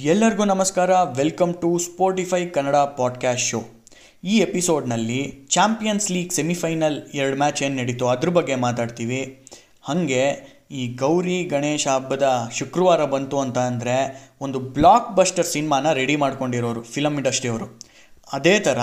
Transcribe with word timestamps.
ಎಲ್ಲರಿಗೂ 0.00 0.44
ನಮಸ್ಕಾರ. 0.44 0.90
Welcome 1.16 1.54
to 1.54 1.78
Spotify 1.78 2.46
Kannada 2.46 2.76
podcast 2.76 3.48
show 3.48 3.62
ಈ 4.24 4.38
ಎಪಿಸೋಡ್ನಲ್ಲಿ 4.38 5.46
ಚಾಂಪಿಯನ್ಸ್ 5.50 6.10
ಲೀಗ್ 6.10 6.32
ಸೆಮಿಫೈನಲ್ 6.32 7.02
ಎರಡು 7.14 7.36
ಮ್ಯಾಚ್ 7.36 7.62
ಏನು 7.62 7.76
ನಡೀತು 7.76 8.08
ಅದ್ರ 8.08 8.28
ಬಗ್ಗೆ 8.28 8.54
ಮಾತಾಡ್ತೀವಿ. 8.54 9.46
ಹಾಗೆ 9.82 10.48
ಈ 10.70 10.94
ಗೌರಿ 10.94 11.44
ಗಣೇಶ 11.44 11.88
ಹಬ್ಬದ 11.88 12.50
ಶುಕ್ರವಾರ 12.52 13.04
ಬಂತು 13.04 13.38
ಅಂತ 13.38 13.58
ಅಂದರೆ 13.58 13.96
ಒಂದು 14.40 14.58
ಬ್ಲಾಕ್ 14.58 15.16
ಬಸ್ಟರ್ 15.16 15.46
ಸಿನಿಮಾನ 15.46 15.92
ರೆಡಿ 15.92 16.16
ಮಾಡ್ಕೊಂಡಿರೋರು 16.16 16.82
ಫಿಲಮ್ 16.82 17.16
ಇಂಡಸ್ಟ್ರಿಯವರು 17.16 17.80
ಅದೇ 18.32 18.58
ಥರ 18.58 18.78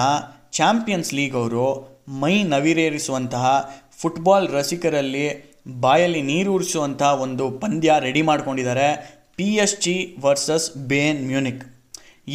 ಚಾಂಪಿಯನ್ಸ್ 0.52 1.14
ಲೀಗ್ 1.14 1.36
ಅವರು 1.36 1.98
ಮೈ 2.10 2.44
ನವಿರೇರಿಸುವಂತಹ 2.44 3.72
ಫುಟ್ಬಾಲ್ 3.98 4.50
ರಸಿಕರಲ್ಲಿ 4.50 5.50
ಬಾಯಲ್ಲಿ 5.68 6.22
ನೀರೂರಿಸುವಂಥ 6.22 7.02
ಒಂದು 7.02 7.52
ಪಂದ್ಯ 7.52 7.96
ರೆಡಿ 8.00 8.22
ಮಾಡ್ಕೊಂಡಿದ್ದಾರೆ. 8.22 9.19
P 9.40 9.50
S 9.64 9.76
G 9.84 9.94
versus 10.24 10.66
Bayern 10.92 11.20
Munich 11.28 11.62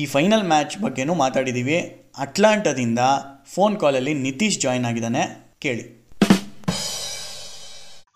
ಈ 0.00 0.02
ಫೈನಲ್ 0.12 0.44
ಮ್ಯಾಚ್ 0.52 0.74
ಬಗ್ಗೆನೂ 0.84 1.14
ಮಾತಾಡಿದ್ದೀವಿ 1.14 1.78
ಅಟ್ಲಾಂಟದಿಂದ 2.24 3.00
ಫೋನ್ 3.54 3.74
ಕಾಲಲ್ಲಿ 3.82 4.12
ನಿತೀಶ್ 4.26 4.58
ಜಾಯ್ನ್ 4.62 4.86
ಆಗಿದ್ದಾನೆ. 4.90 5.22
ಕೇಳಿ. 5.64 5.84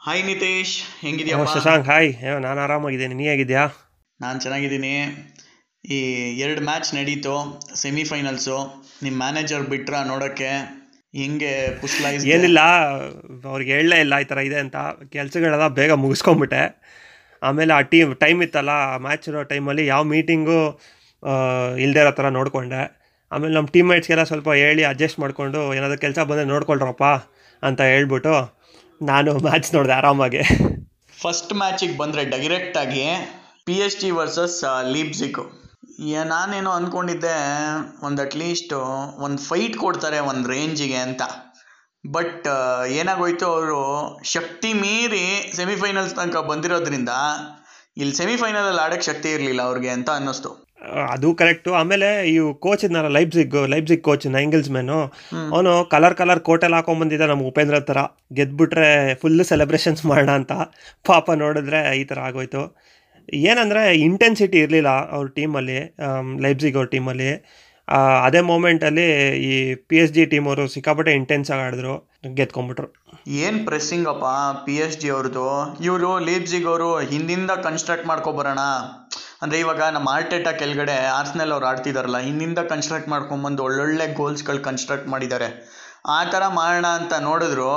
ಹಾಯ್ 0.07 0.23
ನಿತೀಶ್ 0.29 0.75
ಹೆಂಗಿದ್ಯಾ 1.03 1.45
ಶಶಾಂಕ್ 1.55 1.87
ಹಾಯ್ 1.93 2.11
ನಾನು 2.47 2.61
ಆರಾಮಾಗಿದ್ದೀನಿ. 2.67 3.15
ನೀ 3.21 3.27
ಹೇಗಿದ್ಯಾ? 3.33 3.65
ನಾನು 4.21 4.39
ಚೆನ್ನಾಗಿದ್ದೀನಿ. 4.45 4.95
ಈ 5.85 5.99
ಎರಡು 6.45 6.63
ಮ್ಯಾಚ್ 6.69 6.95
ನಡೀತು 6.99 7.35
ಸೆಮಿಫೈನಲ್ಸು 7.83 8.57
ನಿಮ್ಮ 9.03 9.17
ಮ್ಯಾನೇಜರ್ 9.25 9.67
ಬಿಟ್ರ 9.73 9.95
ನೋಡೋಕ್ಕೆ 10.13 10.51
ಹಿಂಗೆ 11.21 11.53
ಪುಷ್ಲೈಸ್ 11.83 12.25
ಏನಿಲ್ಲ 12.37 12.61
ಅವ್ರಿಗೆ 13.53 13.73
ಹೇಳಲೇ 13.77 14.01
ಇಲ್ಲ 14.07 14.15
ಈ 14.25 14.29
ಥರ 14.33 14.39
ಇದೆ 14.49 14.59
ಅಂತ. 14.65 14.77
ಕೆಲಸಗಳೆಲ್ಲ 15.17 15.69
ಬೇಗ 15.81 15.93
ಮುಗಿಸ್ಕೊಂಬಿಟ್ಟೆ. 16.05 16.63
ಆಮೇಲೆ 17.43 17.73
ಆ 17.79 17.81
ಟೀಮ್ 17.93 18.13
ಟೈಮ್ 18.23 18.41
ಇತ್ತಲ್ಲ 18.47 18.73
ಮ್ಯಾಚ್ 19.07 19.27
ಇರೋ 19.31 19.43
ಟೈಮಲ್ಲಿ 19.53 19.85
ಯಾವ 19.93 20.03
ಮೀಟಿಂಗು 20.15 20.61
ಇಲ್ಲದೆ 21.85 22.01
ಇರೋ 22.05 22.13
ಥರ 22.19 22.29
ನೋಡಿಕೊಂಡೆ. 22.39 22.83
ಆಮೇಲೆ 23.33 23.53
ನಮ್ಮ 23.55 23.69
ಟೀಮ್ಮೇಟ್ಸ್ಗೆಲ್ಲ 23.75 24.25
ಸ್ವಲ್ಪ 24.31 24.49
ಹೇಳಿ 24.63 24.83
ಅಡ್ಜಸ್ಟ್ 24.91 25.19
ಮಾಡಿಕೊಂಡು, 25.23 25.61
ಏನಾದರೂ 25.77 25.99
ಕೆಲಸ 26.05 26.19
ಬಂದರೆ 26.31 26.49
ನೋಡ್ಕೊಳ್ರಪ್ಪ 26.53 27.05
ಅಂತ 27.63 27.81
ಹೇಳ್ಬಿಟ್ಟು 27.93 28.35
ನಾನು 29.01 29.33
ಮ್ಯಾಚ್ 29.47 29.69
ನೋಡಿದೆ 29.77 29.95
ಆರಾಮಾಗಿ. 30.01 30.43
ಫಸ್ಟ್ 31.23 31.53
ಮ್ಯಾಚಿಗೆ 31.63 31.97
ಬಂದರೆ 32.03 32.25
ಡೈರೆಕ್ಟಾಗಿ 32.35 33.07
P 33.67 33.77
H 33.87 33.99
D 34.03 34.11
versus 34.19 34.59
Leipzig 34.95 35.41
ನಾನೇನೋ 36.33 36.71
ಅಂದ್ಕೊಂಡಿದ್ದೆ 36.79 37.37
ಒಂದು 38.07 38.19
ಅಟ್ಲೀಸ್ಟು 38.25 38.79
ಒಂದು 39.27 39.41
ಫೈಟ್ 39.49 39.77
ಕೊಡ್ತಾರೆ 39.85 40.19
ಒಂದು 40.31 40.47
ರೇಂಜಿಗೆ 40.55 40.99
ಅಂತ. 41.07 41.23
ಬಟ್ 42.05 42.47
ಏನಾಗೋಯ್ತು 43.01 43.47
ಅವರು 43.47 43.81
ಶಕ್ತಿ 44.25 44.73
ಮೀರಿ 44.73 45.27
ಸೆಮಿಫೈನಲ್ಸ್ 45.57 46.15
ತನಕ 46.15 46.41
ಬಂದಿರೋದ್ರಿಂದ 46.51 47.13
ಇಲ್ಲಿ 47.97 48.15
ಸೆಮಿಫೈನಲಲ್ಲಿ 48.15 48.81
ಆಡಕ್ಕೆ 48.85 49.07
ಶಕ್ತಿ 49.07 49.29
ಇರಲಿಲ್ಲ 49.31 49.63
ಅವ್ರಿಗೆ 49.63 49.89
ಅಂತ 49.89 50.11
ಅನ್ನಿಸ್ತು. 50.11 50.51
ಅದು 51.13 51.29
ಕರೆಕ್ಟು 51.35 51.71
ಆಮೇಲೆ 51.75 52.09
ಇವು 52.33 52.55
ಕೋಚ್ 52.65 52.85
ಇದ್ನಲ್ಲ 52.85 53.09
ಲೈಬ್ಸಿಗ್ 53.09 53.57
ಲೈಬ್ಸಿಗ್ 53.69 54.03
ಕೋಚ್ 54.03 54.27
ನೈಂಗಲ್ಸ್ 54.37 54.71
ಮೆನು 54.71 54.99
ಅವನು 55.55 55.73
ಕಲರ್ 55.85 56.15
ಕಲರ್ 56.15 56.41
ಕೋಟೆಲ್ಲ 56.41 56.75
ಹಾಕೊಂಬಂದಿದ್ದ 56.75 57.27
ನಮ್ಮ 57.31 57.49
ಉಪೇಂದ್ರ 57.51 57.79
ಥರ 57.89 57.99
ಗೆದ್ಬಿಟ್ರೆ 58.33 58.91
ಫುಲ್ 59.23 59.45
ಸೆಲೆಬ್ರೇಷನ್ಸ್ 59.45 60.03
ಮಾಡೋಣ 60.07 60.31
ಅಂತ. 60.41 60.53
ಪಾಪ 61.07 61.31
ನೋಡಿದ್ರೆ 61.43 61.81
ಈ 62.01 62.05
ಥರ 62.05 62.21
ಆಗೋಯ್ತು. 62.29 62.63
ಏನಂದರೆ 63.47 63.83
ಇಂಟೆನ್ಸಿಟಿ 64.09 64.59
ಇರಲಿಲ್ಲ 64.59 64.91
ಅವ್ರ 65.17 65.27
ಟೀಮಲ್ಲಿ 65.39 65.79
ಲೈಬ್ಸಿಗ್ 66.45 66.77
ಅವ್ರ 66.77 66.89
ಟೀಮಲ್ಲಿ 66.89 67.31
ಅದೇ 68.27 68.41
ಮೂಮೆಂಟಲ್ಲಿ 68.49 69.07
ಈ 69.49 69.53
ಪಿ 69.89 69.97
ಎಸ್ 70.03 70.13
ಜಿ 70.17 70.25
ಟೀಮ್ 70.33 70.47
ಅವರು 70.51 70.65
ಸಿಕ್ಕಾಪಟ್ಟೆ 70.75 71.13
ಇಂಟೆನ್ಸ್ 71.21 71.51
ಆಗಿ 71.53 71.63
ಆಡಿದ್ರು, 71.67 71.95
ಗೆದ್ಕೊಂಡ್ಬಿಟ್ರು. 72.39 72.89
ಏನು 73.45 73.59
ಪ್ರೆಸ್ಸಿಂಗ್ 73.69 74.09
ಅಪ್ಪ 74.13 74.27
ಪಿ 74.67 74.75
ಎಸ್ 74.85 74.99
ಜಿ 75.03 75.09
ಅವ್ರದ್ದು 75.15 75.47
ಇವರು 75.87 76.11
ಲೀಬ್ಸಿಗ್ 76.29 76.69
ಅವರು 76.73 76.89
ಹಿಂದಿಂದ 77.13 77.53
ಕನ್ಸ್ಟ್ರಕ್ಟ್ 77.67 78.09
ಮಾಡ್ಕೊಬರೋಣ 78.11 78.65
ಅಂದರೆ 79.43 79.59
ಇವಾಗ 79.65 79.83
ನಮ್ಮ 79.97 80.09
ಆರ್ಟೆಟ 80.17 80.49
ಕೆಳಗಡೆ 80.61 80.97
ಆರ್ಸ್ನೆಲ್ 81.19 81.53
ಅವ್ರು 81.57 81.67
ಆಡ್ತಿದಾರಲ್ಲ, 81.71 82.21
ಹಿಂದಿಂದ 82.29 82.61
ಕನ್ಸ್ಟ್ರಕ್ಟ್ 82.73 83.11
ಮಾಡ್ಕೊಂಬಂದು 83.15 83.63
ಒಳ್ಳೊಳ್ಳೆ 83.69 84.07
ಗೋಲ್ಸ್ಗಳು 84.21 84.63
ಕನ್ಸ್ಟ್ರಕ್ಟ್ 84.69 85.11
ಮಾಡಿದ್ದಾರೆ. 85.15 85.49
ಆ 86.17 86.21
ಥರ 86.33 86.43
ಮಾಡೋಣ 86.61 86.87
ಅಂತ 87.01 87.15
ನೋಡಿದ್ರು 87.29 87.73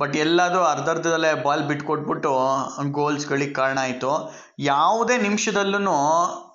ಬಟ್ 0.00 0.14
ಎಲ್ಲಾದರೂ 0.24 0.62
ಅರ್ಧರ್ಧದಲ್ಲೇ 0.72 1.30
ಬಾಲ್ 1.44 1.64
ಬಿಟ್ಕೊಟ್ಬಿಟ್ಟು 1.70 2.32
ಗೋಲ್ಸ್ಗಳಿಗೆ 2.98 3.54
ಕಾರಣ 3.60 3.78
ಆಯಿತು. 3.86 4.12
ಯಾವುದೇ 4.72 5.16
ನಿಮಿಷದಲ್ಲೂ 5.24 5.80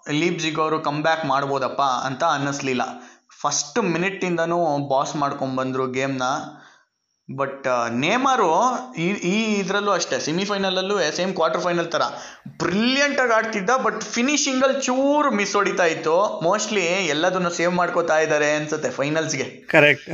ಲೀಪ್ಸಿಗ್ 0.08 0.60
ಅವರು 0.60 0.80
ಕಮ್ 0.80 1.02
ಬ್ಯಾಕ್ 1.04 1.26
ಮಾಡ್ಬೋದಪ್ಪ 1.26 1.82
ಅಂತ 2.10 2.24
ಅನ್ನಿಸ್ಲಿಲ್ಲ. 2.38 2.84
ಫಸ್ಟ್ 3.42 3.80
ಮಿನಿಟ್ಟಿಂದನೂ 3.94 4.60
ಬಾಸ್ 4.92 5.16
ಮಾಡ್ಕೊಂಬಂದರು 5.16 5.88
ಗೇಮ್ನ 5.92 6.28
ಬಟ್ 7.30 7.68
ನೇಮಾರು 8.04 8.48
ಈ 9.04 9.06
ಈ 9.30 9.38
ಇದರಲ್ಲೂ 9.60 9.92
ಅಷ್ಟೇ 9.92 10.18
ಸೆಮಿಫೈನಲಲ್ಲೂ 10.26 10.96
ಸೇಮ್ 11.18 11.34
ಕ್ವಾರ್ಟರ್ 11.34 11.62
ಫೈನಲ್ 11.62 11.88
ಥರ 11.92 12.04
ಬ್ರಿಲಿಯಂಟಾಗಿ 12.62 13.34
ಆಡ್ತಿದ್ದ 13.38 13.72
ಬಟ್ 13.86 14.02
ಫಿನಿಶಿಂಗಲ್ಲಿ 14.16 14.82
ಚೂರು 14.82 15.30
ಮಿಸ್ 15.32 15.56
ಹೊಡಿತಾ 15.56 15.86
ಇತ್ತು. 15.86 16.16
ಮೋಸ್ಟ್ಲಿ 16.44 16.86
ಎಲ್ಲದನ್ನು 17.14 17.50
ಸೇವ್ 17.50 17.74
ಮಾಡ್ಕೋತಾ 17.74 18.18
ಇದ್ದಾರೆ 18.20 18.50
ಅನ್ಸುತ್ತೆ 18.56 18.90
ಫೈನಲ್ಸ್ಗೆ 18.90 19.48
ಕರೆಕ್ಟ್ 19.76 20.10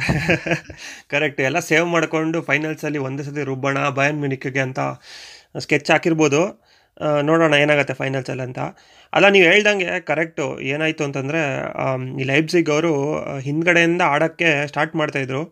ಕರೆಕ್ಟ್ 1.09 1.41
ಎಲ್ಲ 1.49 1.61
ಸೇವ್ 1.71 1.87
ಮಾಡಿಕೊಂಡು 1.95 2.41
ಫೈನಲ್ಸಲ್ಲಿ 2.41 3.01
ಒಂದೇ 3.07 3.23
ಸತಿ 3.23 3.43
ರುಬ್ಬಣ 3.43 3.89
ಬಯನ್ 3.89 4.21
ಮಿನಿಕ್ಗೆ 4.25 4.63
ಅಂತ 4.67 4.79
ಸ್ಕೆಚ್ 5.65 5.91
ಹಾಕಿರ್ಬೋದು. 5.91 6.43
ನೋಡೋಣ 7.27 7.53
ಏನಾಗುತ್ತೆ 7.63 7.95
ಫೈನಲ್ಸಲ್ಲಿ 8.01 8.43
ಅಂತ 8.47 8.61
ಅಲ್ಲ, 9.13 9.25
ನೀವು 9.35 9.45
ಹೇಳ್ದಂಗೆ 9.49 9.91
ಕರೆಕ್ಟು 10.09 10.45
ಏನಾಯಿತು 10.73 11.03
ಅಂತಂದರೆ 11.07 11.41
ಈ 12.21 12.25
ಲೈಬ್ಸಿಗ್ 12.31 12.69
ಅವರು 12.75 12.91
ಹಿಂದ್ಗಡೆಯಿಂದ 13.47 14.03
ಆಡೋಕ್ಕೆ 14.15 14.49
ಸ್ಟಾರ್ಟ್ 14.71 14.95
ಮಾಡ್ತಾಯಿದ್ರು 15.01 15.43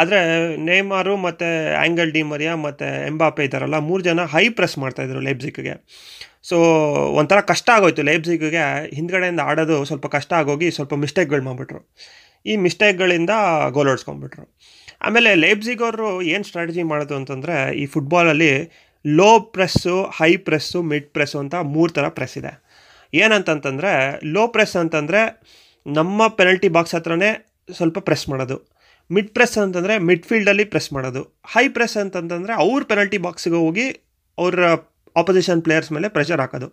ಆದರೆ 0.00 0.20
ನೇಮಾರು 0.68 1.12
ಮತ್ತು 1.26 1.48
ಆ್ಯಂಗಲ್ 1.80 2.12
ಡಿ 2.14 2.22
ಮರಿಯಾ 2.30 2.54
ಮತ್ತು 2.66 2.86
ಎಂಬಾಪೆ 3.10 3.42
ಇದ್ದಾರಲ್ಲ 3.48 3.78
ಮೂರು 3.88 4.02
ಜನ 4.08 4.24
ಹೈ 4.34 4.44
ಪ್ರೆಸ್ 4.58 4.76
ಮಾಡ್ತಾಯಿದ್ರು 4.84 5.20
ಲೈಬ್ಸಿಕ್ಗೆ 5.26 5.74
ಸೊ 6.48 6.56
ಒಂಥರ 7.20 7.40
ಕಷ್ಟ 7.50 7.68
ಆಗೋಯ್ತು 7.76 8.02
ಲೈಬ್ಸಿಗ್ಗೆ 8.10 8.64
ಹಿಂದ್ಗಡೆಯಿಂದ 8.96 9.42
ಆಡೋದು 9.50 9.76
ಸ್ವಲ್ಪ 9.90 10.06
ಕಷ್ಟ 10.16 10.32
ಆಗೋಗಿ 10.40 10.68
ಸ್ವಲ್ಪ 10.76 10.94
ಮಿಸ್ಟೇಕ್ಗಳು 11.04 11.44
ಮಾಡಿಬಿಟ್ರು. 11.48 11.80
ಈ 12.46 12.54
ಮಿಸ್ಟೇಕ್ಗಳಿಂದ 12.64 13.34
ಗೋಲ್ 13.76 13.90
ಹೊಡ್ಸ್ಕೊಂಡ್ಬಿಟ್ರು. 13.92 14.44
ಆಮೇಲೆ 15.06 15.30
ಲೈಬ್ಸಿಗ್ 15.44 15.82
ಅವರು 15.86 16.08
ಏನು 16.32 16.44
ಸ್ಟ್ರಾಟಜಿ 16.48 16.82
ಮಾಡೋದು 16.90 17.14
ಅಂತಂದರೆ, 17.20 17.56
ಈ 17.82 17.84
ಫುಟ್ಬಾಲಲ್ಲಿ 17.94 18.50
low 19.04 19.30
press, 19.54 19.94
high 20.18 20.30
press, 20.46 20.78
mid 20.90 21.08
press 21.16 21.38
ಅಂತ 21.38 21.54
ಮೂರು 21.54 21.92
ಥರ 21.92 22.08
ಪ್ರೆಸ್ 22.18 22.36
ಇದೆ. 22.38 22.52
ಏನಂತಂತಂದರೆ, 23.14 23.92
ಲೋ 24.34 24.42
ಪ್ರೆಸ್ 24.54 24.76
ಅಂತಂದರೆ 24.82 25.20
ನಮ್ಮ 25.86 26.28
ಪೆನಲ್ಟಿ 26.38 26.68
ಬಾಕ್ಸ್ 26.76 26.94
ಹತ್ರನೇ 26.94 27.30
ಸ್ವಲ್ಪ 27.78 27.98
ಪ್ರೆಸ್ 27.98 28.24
ಮಾಡೋದು. 28.30 28.56
ಮಿಡ್ 29.10 29.30
ಪ್ರೆಸ್ 29.36 29.56
ಅಂತಂದರೆ 29.58 29.94
ಮಿಡ್ 30.08 30.26
ಫೀಲ್ಡಲ್ಲಿ 30.28 30.64
ಪ್ರೆಸ್ 30.72 30.90
ಮಾಡೋದು. 30.92 31.22
ಹೈ 31.54 31.64
ಪ್ರೆಸ್ 31.68 31.96
ಅಂತಂತಂದರೆ 32.02 32.52
ಅವ್ರ 32.64 32.82
ಪೆನಲ್ಟಿ 32.90 33.18
ಬಾಕ್ಸ್ಗೆ 33.26 33.58
ಹೋಗಿ 33.64 33.86
ಅವ್ರ 34.38 34.58
ಆಪೋಸಿಷನ್ 35.16 35.60
ಪ್ಲೇಯರ್ಸ್ 35.62 35.90
ಮೇಲೆ 35.92 36.08
ಪ್ರೆಷರ್ 36.08 36.40
ಹಾಕೋದು. 36.40 36.68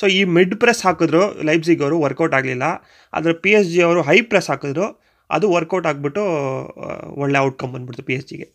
ಸೊ 0.00 0.04
ಈ 0.06 0.20
ಮಿಡ್ 0.36 0.54
ಪ್ರೆಸ್ 0.60 0.82
ಹಾಕಿದ್ರು 0.86 1.22
ಲೈಬ್ಸಿಗ್ 1.48 1.82
ಅವರು 1.82 1.96
ವರ್ಕೌಟ್ 2.00 2.34
ಆಗಲಿಲ್ಲ. 2.34 2.66
ಆದರೆ 3.12 3.32
ಪಿ 3.44 3.50
ಎಚ್ 3.50 3.68
ಜಿ 3.68 3.80
ಅವರು 3.82 4.02
ಹೈ 4.02 4.18
ಪ್ರೆಸ್ 4.30 4.50
ಹಾಕಿದ್ರು, 4.50 4.86
ಅದು 5.30 5.46
ವರ್ಕೌಟ್ 5.52 5.86
ಆಗಿಬಿಟ್ಟು 5.86 6.22
ಒಳ್ಳೆ 7.22 7.38
ಔಟ್ಕಮ್ 7.38 7.72
ಬಂದ್ಬಿಡ್ತು 7.74 8.02
ಪಿ 8.02 8.14
ಎಸ್ 8.14 8.26
ಜಿಗೆ 8.30 8.46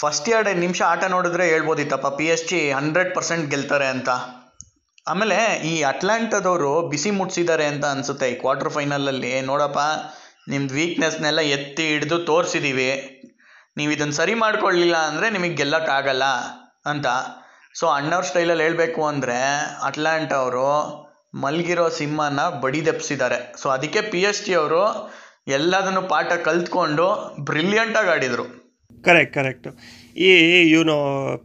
ಫಸ್ಟ್ 0.00 0.28
ಎರಡು 0.34 0.52
ನಿಮಿಷ 0.62 0.80
ಆಟ 0.92 1.02
ನೋಡಿದ್ರೆ 1.12 1.44
ಹೇಳ್ಬೋದಿತ್ತಪ್ಪ 1.50 2.08
P 2.18 2.26
S 2.34 2.46
G 2.50 2.60
hundred 2.76 3.10
percent 3.16 3.44
ಗೆಲ್ತಾರೆ 3.52 3.86
ಅಂತ. 3.94 4.10
ಆಮೇಲೆ 5.12 5.38
ಈ 5.70 5.72
ಅಟ್ಲಾಂಟದವರು 5.90 6.70
ಬಿಸಿ 6.92 7.10
ಮುಟ್ಸಿದ್ದಾರೆ 7.18 7.66
ಅಂತ 7.72 7.84
ಅನಿಸುತ್ತೆ 7.94 8.26
ಈ 8.32 8.34
ಕ್ವಾರ್ಟರ್ 8.42 8.72
ಫೈನಲಲ್ಲಿ 8.76 9.30
ನೋಡಪ್ಪ, 9.50 9.80
ನಿಮ್ದು 10.52 10.74
ವೀಕ್ನೆಸ್ನೆಲ್ಲ 10.78 11.42
ಎತ್ತಿ 11.56 11.84
ಹಿಡಿದು 11.92 12.18
ತೋರಿಸಿದ್ದೀವಿ 12.30 12.90
ನೀವು 13.78 13.92
ಇದನ್ನು 13.96 14.16
ಸರಿ 14.20 14.34
ಮಾಡ್ಕೊಳ್ಳಿಲ್ಲ 14.42 14.96
ಅಂದರೆ 15.10 15.28
ನಿಮಗೆ 15.36 15.56
ಗೆಲ್ಲಕ್ಕಾಗಲ್ಲ 15.60 16.24
ಅಂತ. 16.92 17.06
ಸೊ 17.78 17.86
ಅಣ್ಣವ್ರ 17.98 18.26
ಸ್ಟೈಲಲ್ಲಿ 18.30 18.64
ಹೇಳಬೇಕು 18.66 19.00
ಅಂದರೆ 19.12 19.38
ಅಟ್ಲಾಂಟ 19.90 20.32
ಅವರು 20.42 20.66
ಮಲ್ಗಿರೋ 21.44 21.86
ಸಿಂಹನ 22.00 22.42
ಬಡಿದೆಪ್ಸಿದ್ದಾರೆ 22.64 23.38
ಸೊ 23.60 23.66
ಅದಕ್ಕೆ 23.76 24.02
ಪಿ 24.10 24.20
ಎಸ್ 24.30 24.44
ಡಿ 24.48 24.52
ಅವರು 24.60 24.82
ಎಲ್ಲದನ್ನು 25.58 26.04
ಪಾಠ 26.12 26.32
ಕಲ್ತ್ಕೊಂಡು 26.48 27.06
ಬ್ರಿಲಿಯಂಟಾಗಿ 27.48 28.12
ಆಡಿದರು. 28.16 28.46
ಕರೆಕ್ಟ್ 29.04 29.34
ಕರೆಕ್ಟು 29.34 29.70
ಈ 30.16 30.30
ಇವನು 30.70 30.96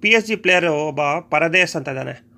ಪಿ 0.02 0.10
ಎಸ್ 0.10 0.26
ಜಿ 0.26 0.36
ಪ್ಲೇಯರು 0.36 0.74
ಒಬ್ಬ 0.88 1.02
ಪರದೇಶ್ 1.20 1.76
ಅಂತ 1.76 1.88
ಇದ್ದಾನೆ. 1.88 2.30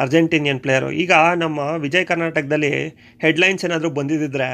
ಅರ್ಜೆಂಟೀನಿಯನ್ 0.00 0.60
ಪ್ಲೇಯರು 0.60 0.90
ಈಗ 0.90 1.12
ನಮ್ಮ 1.36 1.58
ವಿಜಯ್ 1.58 2.06
ಕರ್ನಾಟಕದಲ್ಲಿ 2.06 2.72
ಹೆಡ್ಲೈನ್ಸ್ 3.20 3.64
ಏನಾದರೂ 3.64 3.90
ಬಂದಿದ್ದಿದ್ರೆ 3.90 4.50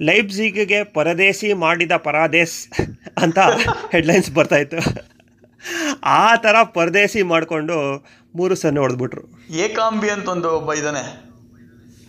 ಲೈಬ್ಸಿಗ್ಗೆ 0.00 0.84
ಪರದೇಶಿ 0.84 1.52
ಮಾಡಿದ 1.52 1.92
ಪರಾದೇಶ್ 1.92 2.58
ಅಂತ 3.22 3.38
ಹೆಡ್ಲೈನ್ಸ್ 3.92 4.30
ಬರ್ತಾಯಿತ್ತು 4.30 4.80
ಆ 6.04 6.34
ಥರ 6.36 6.56
ಪರದೇಶಿ 6.62 7.22
ಮಾಡಿಕೊಂಡು 7.22 8.06
ಮೂರು 8.34 8.54
ಸೊನ್ನೆ 8.54 8.80
ಹೊಡೆದ್ಬಿಟ್ರು. 8.80 9.22
ಏಕಾಂಬಿ 9.64 10.08
ಅಂತ 10.10 10.28
ಒಂದು 10.28 10.48
ಒಬ್ಬ 10.50 10.72
ಇದ್ದಾನೆ. 10.72 11.02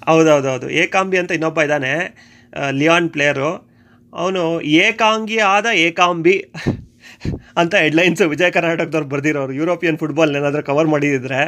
ಹೌದೌದೌದು. 0.05 0.69
ಏಕಾಂಬಿ 0.69 1.17
ಅಂತ 1.17 1.31
ಇನ್ನೊಬ್ಬ 1.31 1.61
ಇದ್ದಾನೆ. 1.61 1.93
ಲಿಯಾನ್ 2.71 3.09
ಪ್ಲೇಯರು 3.09 3.68
ಅವನು 4.13 4.61
ಏಕಾಂಗಿ 4.61 5.39
ಆದ 5.39 5.65
ಏಕಾಂಬಿ 5.65 6.51
ಅಂತ 7.57 7.75
ಹೆಡ್ಲೈನ್ಸು 7.75 8.29
ವಿಜಯ 8.29 8.49
ಕರ್ನಾಟಕದವ್ರು 8.51 9.07
ಬರೆದಿರೋರು. 9.07 9.53
ಯುರೋಪಿಯನ್ 9.53 9.97
ಫುಟ್ಬಾಲ್ 9.97 10.35
ಏನಾದರೂ 10.35 10.63
ಕವರ್ 10.63 10.87
ಮಾಡಿದಿದ್ರೆ 10.87 11.39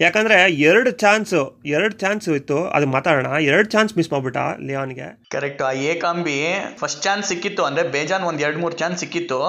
ಯಾಕಂದರೆ 0.00 0.52
ಎರಡು 0.52 0.90
ಚಾನ್ಸು 0.90 1.62
ಎರಡು 1.64 1.94
ಚಾನ್ಸು 1.98 2.34
ಇತ್ತು. 2.34 2.66
ಅದು 2.66 2.86
ಮಾತಾಡೋಣ. 2.86 3.26
ಎರಡು 3.26 3.68
ಚಾನ್ಸ್ 3.70 3.96
ಮಿಸ್ 3.96 4.12
ಮಾಡ್ಬಿಟ್ಟ 4.12 4.36
ಲಿಯಾನ್ಗೆ. 4.36 5.24
ಕರೆಕ್ಟ್ 5.30 5.62
ಆ 5.62 5.72
ಏಕಾಂಬಿ 5.72 6.54
ಫಸ್ಟ್ 6.78 7.02
ಚಾನ್ಸ್ 7.02 7.28
ಸಿಕ್ಕಿತ್ತು. 7.28 7.64
ಅಂದರೆ 7.64 7.88
ಬೇಜಾನ್ 7.88 8.22
ಒಂದು 8.22 8.40
ಎರಡು 8.40 8.58
ಮೂರು 8.58 8.76
ಚಾನ್ಸ್ 8.76 9.00
ಸಿಕ್ಕಿತ್ತು. 9.00 9.40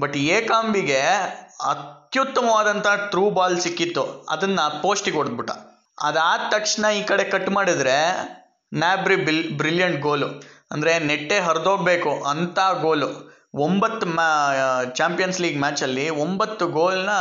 ಬಟ್ 0.00 0.16
ಏಕಾಂಬಿಗೆ 0.16 1.00
ಅತ್ಯುತ್ತಮವಾದಂಥ 1.70 2.86
ಟ್ರೂ 2.86 3.30
ಬಾಲ್ 3.30 3.60
ಸಿಕ್ಕಿತ್ತು. 3.60 4.26
ಅದನ್ನು 4.30 4.82
ಪೋಸ್ಟಿಗೆ 4.82 5.16
ಹೊಡೆದ್ಬಿಟ್ಟ. 5.16 5.50
ಅದಾದ 6.02 6.40
ತಕ್ಷಣ 6.50 6.84
ಈ 6.84 7.02
ಕಡೆ 7.02 7.24
ಕಟ್ 7.24 7.50
ಮಾಡಿದ್ರೆ 7.50 7.98
ನ್ಯಾಬ್ರಿ 8.74 9.16
ಬಿಲ್ 9.16 9.56
ಬ್ರಿಲಿಯಂಟ್ 9.56 10.00
ಗೋಲು 10.00 10.59
ಅಂದರೆ 10.70 10.92
ನೆಟ್ಟೆ 10.98 11.40
ಹರಿದೋಗ್ಬೇಕು 11.40 12.12
ಅಂಥ 12.32 12.58
ಗೋಲು 12.82 13.10
ಒಂಬತ್ತು 13.66 14.06
ಮ್ಯಾ 14.06 14.28
ಚಾಂಪಿಯನ್ಸ್ 14.98 15.40
ಲೀಗ್ 15.40 15.58
ಮ್ಯಾಚಲ್ಲಿ 15.58 16.04
ಒಂಬತ್ತು 16.24 16.66
ಗೋಲ್ನ 16.68 17.12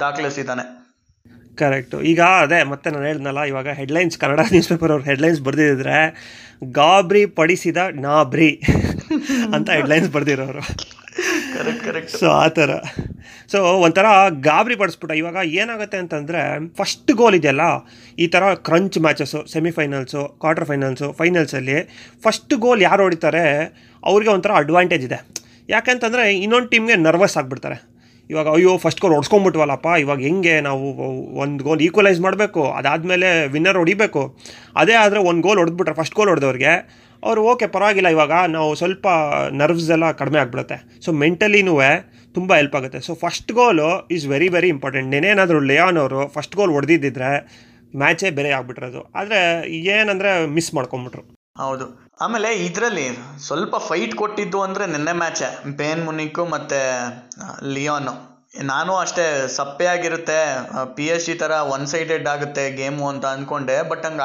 ದಾಖಲಿಸಿದ್ದಾನೆ. 0.00 0.64
ಕರೆಕ್ಟು 1.58 1.98
ಈಗ 2.02 2.20
ಅದೇ 2.44 2.58
ಮತ್ತೆ 2.64 2.88
ನಾನು 2.90 3.06
ಹೇಳಿದ್ನಲ್ಲ 3.06 3.42
ಇವಾಗ 3.42 3.68
ಹೆಡ್ಲೈನ್ಸ್ 3.68 4.16
ಕನ್ನಡ 4.18 4.40
ನ್ಯೂಸ್ 4.52 4.68
ಪೇಪರ್ 4.68 4.92
ಅವ್ರು 4.92 5.04
ಹೆಡ್ಲೈನ್ಸ್ 5.04 5.40
ಬರೆದಿದ್ರೆ 5.40 5.98
ಗಾಬ್ರಿ 6.80 7.26
ಪಡಿಸಿದ 7.38 7.76
ನಾಬ್ರಿ 8.06 8.50
ಅಂತ 9.54 9.68
ಹೆಡ್ಲೈನ್ಸ್ 9.70 10.10
ಬರೆದಿರೋರು. 10.10 10.62
ಕರೆಕ್ಟ್ 11.54 11.84
ಕರೆಕ್ಟ್ 11.84 12.12
ಸೊ 12.20 12.28
ಆ 12.30 12.46
ಥರ. 12.48 12.70
ಸೊ 13.52 13.58
ಒಂಥರ 13.86 14.06
ಗಾಬರಿ 14.48 14.76
ಪಡಿಸ್ಬಿಟ್ಟ. 14.82 15.12
ಇವಾಗ 15.22 15.36
ಏನಾಗುತ್ತೆ 15.62 15.98
ಅಂತಂದರೆ 16.02 16.42
ಫಸ್ಟ್ 16.78 17.12
ಗೋಲ್ 17.20 17.36
ಇದೆಯಲ್ಲ, 17.40 17.64
ಈ 18.24 18.28
ಥರ 18.34 18.52
crunch 18.68 18.98
matches 19.06 19.42
semifinals 19.54 20.22
quarter 20.44 20.68
finals 20.70 21.08
ಫೈನಲ್ಸಲ್ಲಿ 21.20 21.78
first 22.26 22.54
goal 22.64 22.82
ಯಾರು 22.88 23.04
ಹೊಡಿತಾರೆ, 23.06 23.44
ಅವ್ರಿಗೆ 24.02 24.32
ಒಂಥರ 24.36 24.54
ಅಡ್ವಾಂಟೇಜ್ 24.62 25.04
ಇದೆ. 25.10 25.20
ಯಾಕೆಂತಂದರೆ 25.74 26.24
ಇನ್ನೊಂದು 26.46 26.70
ಟೀಮ್ಗೆ 26.72 26.96
ನರ್ವಸ್ 27.08 27.36
ಆಗಿಬಿಡ್ತಾರೆ. 27.42 27.78
ಇವಾಗ 28.30 28.48
ಅಯ್ಯೋ 28.56 28.70
ಫಸ್ಟ್ 28.82 29.00
ಗೋಲ್ 29.02 29.14
ಹೊಡ್ಸ್ಕೊಂಬಿಟ್ವಲ್ಲಪ್ಪ 29.16 29.88
ಇವಾಗ 30.02 30.20
ಹೆಂಗೆ 30.28 30.54
ನಾವು 30.66 30.86
ಒಂದು 31.42 31.60
ಗೋಲ್ 31.66 31.82
ಈಕ್ವಲೈಸ್ 31.86 32.20
ಮಾಡಬೇಕು, 32.24 32.62
ಅದಾದಮೇಲೆ 32.78 33.28
ವಿನ್ನರ್ 33.54 33.78
ಹೊಡಿಬೇಕು. 33.80 34.22
ಅದೇ 34.82 34.94
ಆದರೆ 35.02 35.20
ಒಂದು 35.30 35.42
ಗೋಲ್ 35.46 35.58
ಹೊಡೆದ್ಬಿಟ್ರೆ 35.62 35.94
ಫಸ್ಟ್ 36.00 36.16
ಗೋಲ್ 36.18 36.30
ಹೊಡೆದವ್ರಿಗೆ 36.32 36.72
ಅವರು, 37.28 37.40
ಓಕೆ, 37.52 37.66
ಪರವಾಗಿಲ್ಲ, 37.76 38.08
ಇವಾಗ 38.16 38.32
ನಾವು 38.56 38.70
ಸ್ವಲ್ಪ 38.82 39.06
ನರ್ವ್ಸ್ 39.60 39.90
ಎಲ್ಲ 39.96 40.06
ಕಡಿಮೆ 40.20 40.38
ಆಗಿಬಿಡುತ್ತೆ. 40.42 40.78
ಸೊ 41.06 41.12
ಮೆಂಟಲಿನೂ 41.22 41.74
ತುಂಬ 42.34 42.50
ಹೆಲ್ಪ್ 42.60 42.76
ಆಗುತ್ತೆ. 42.78 43.00
So 43.06 43.12
first 43.22 43.52
goal 43.58 43.88
is 44.16 44.26
very 44.32 44.48
very 44.56 44.68
important 44.76 45.08
ನೆನೇನಾದರೂ 45.14 45.60
Lyon 45.70 45.98
ಅವರು 46.02 46.20
ಫಸ್ಟ್ 46.34 46.56
ಗೋಲ್ 46.60 46.74
ಹೊಡೆದಿದ್ದಿದ್ರೆ 46.76 47.30
ಮ್ಯಾಚೇ 47.94 48.30
ಬೇರೆ 48.38 48.50
ಆಗ್ಬಿಟ್ರದು 48.58 49.00
ಆದರೆ 49.20 49.40
ಏನಂದರೆ 49.96 50.30
ಮಿಸ್ 50.56 50.70
ಮಾಡ್ಕೊಂಬಿಟ್ರು. 50.78 51.22
ಹೌದು. 51.64 51.86
ಆಮೇಲೆ 52.24 52.50
ಇದರಲ್ಲಿ 52.66 53.06
ಸ್ವಲ್ಪ 53.46 53.76
ಫೈಟ್ 53.88 54.14
ಕೊಟ್ಟಿದ್ದು 54.14 54.58
ಅಂದರೆ 54.66 54.86
ನಿನ್ನೆ 54.94 55.14
ಮ್ಯಾಚೆ 55.22 55.48
ಬೇನ್ 55.78 56.02
ಮುನಿಕು 56.06 56.44
ಮತ್ತು 56.54 56.80
ಲಿಯೋನು 57.74 58.14
ನಾನು 58.70 58.92
ಅಷ್ಟೇ 59.04 59.24
ಸಪ್ಪೆ 59.56 59.86
ಆಗಿರುತ್ತೆ 59.94 60.38
ಪಿ 60.96 61.06
ಎಚ್ 61.14 61.26
ಡಿ 61.30 61.34
ಥರ 61.40 61.52
ಒನ್ 61.74 61.86
ಸೈಡೆಡ್ 61.92 62.28
ಆಗುತ್ತೆ 62.34 62.64
ಗೇಮು 62.78 63.04
ಅಂತ 63.12 63.24
ಅಂದ್ಕೊಂಡೆ 63.34 63.76
ಬಟ್ 63.90 64.06
ಹಂಗೆ 64.06 64.24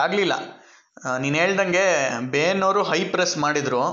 ನೀನು 1.24 1.38
ಹೇಳ್ದಂಗೆ 1.42 1.86
ಬೇನವರು 2.34 2.82
ಹೈ 2.90 3.00
ಪ್ರೆಸ್ 3.14 3.36
ಮಾಡಿದರು. 3.44 3.84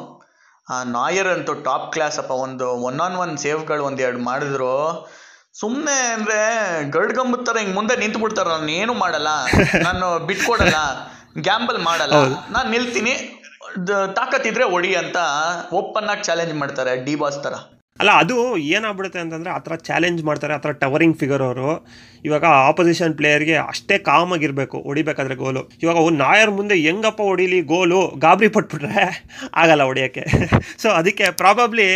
ನಾಯರ್ 0.96 1.30
ಅಂತೂ 1.34 1.52
ಟಾಪ್ 1.68 1.86
ಕ್ಲಾಸ್ 1.94 2.18
ಅಪ್ಪ 2.22 2.32
ಒಂದು 2.46 2.66
ಒನ್ 2.88 2.98
ಆನ್ 3.04 3.16
ಒನ್ 3.22 3.32
ಸೇವ್ಗಳು 3.44 3.84
ಒಂದೆರಡು 3.88 4.20
ಮಾಡಿದ್ರು. 4.30 4.74
ಸುಮ್ಮನೆ 5.60 5.96
ಅಂದರೆ 6.16 6.38
ಗರ್ಡ್ 6.96 7.14
ಥರ 7.48 7.56
ಹಿಂಗೆ 7.60 7.74
ಮುಂದೆ 7.78 7.94
ನಿಂತು 8.02 8.18
ಬಿಡ್ತಾರೆ 8.24 8.50
ನಾನು 8.54 8.72
ಏನು 8.80 8.94
ಮಾಡಲ್ಲ 9.02 9.30
ನಾನು 9.86 10.06
ಬಿಟ್ಕೊಡಲ್ಲ 10.28 10.78
ಗ್ಯಾಂಬಲ್ 11.46 11.80
ಮಾಡಲ್ಲ 11.88 12.18
ನಾನು 12.56 12.68
ನಿಲ್ತೀನಿ 12.74 13.14
ತಾಕತ್ತಿದ್ರೆ 14.18 14.64
ಹೊಡಿ 14.74 14.92
ಅಂತ 15.02 15.18
ಓಪನ್ 15.80 16.08
ಆಗಿ 16.12 16.22
ಚಾಲೆಂಜ್ 16.28 16.54
ಮಾಡ್ತಾರೆ 16.60 16.92
ಡಿ 17.06 17.14
ಬಾಸ್ 17.22 17.40
ಥರ 17.46 17.54
ಅಲ್ಲ 18.00 18.10
ಅದು 18.22 18.34
ಏನಾಗ್ಬಿಡುತ್ತೆ 18.76 19.20
ಅಂತಂದರೆ 19.24 19.50
ಆ 19.56 19.58
ಥರ 19.66 19.74
ಚಾಲೆಂಜ್ 19.88 20.20
ಮಾಡ್ತಾರೆ 20.28 20.52
ಆ 20.56 20.60
ಥರ 20.64 20.72
ಟವರಿಂಗ್ 20.82 21.16
ಫಿಗರ್ 21.20 21.44
ಅವರು. 21.48 21.70
ಇವಾಗ 22.28 22.44
ಆಪೋಸಿಷನ್ 22.70 23.14
ಪ್ಲೇಯರ್ಗೆ 23.18 23.56
ಅಷ್ಟೇ 23.72 23.96
ಕಾಮಾಗಿರಬೇಕು 24.08 24.76
ಹೊಡಿಬೇಕಾದ್ರೆ 24.88 25.36
ಗೋಲು 25.42 25.62
ಇವಾಗ 25.82 25.96
ಅವ್ರು 26.02 26.14
ನಾಯರ್ 26.24 26.52
ಮುಂದೆ 26.58 26.76
ಹೆಂಗಪ್ಪ 26.86 27.20
ಹೊಡಿಲಿ 27.30 27.60
ಗೋಲು 27.72 28.00
ಗಾಬರಿ 28.24 28.50
ಪಟ್ಬಿಟ್ರೆ 28.56 29.04
ಆಗಲ್ಲ 29.62 29.82
ಹೊಡಿಯೋಕ್ಕೆ. 29.90 30.24
ಸೊ 30.82 30.88
ಅದಕ್ಕೆ 31.00 31.26
ಪ್ರಾಬಬ್ಲಿ 31.42 31.88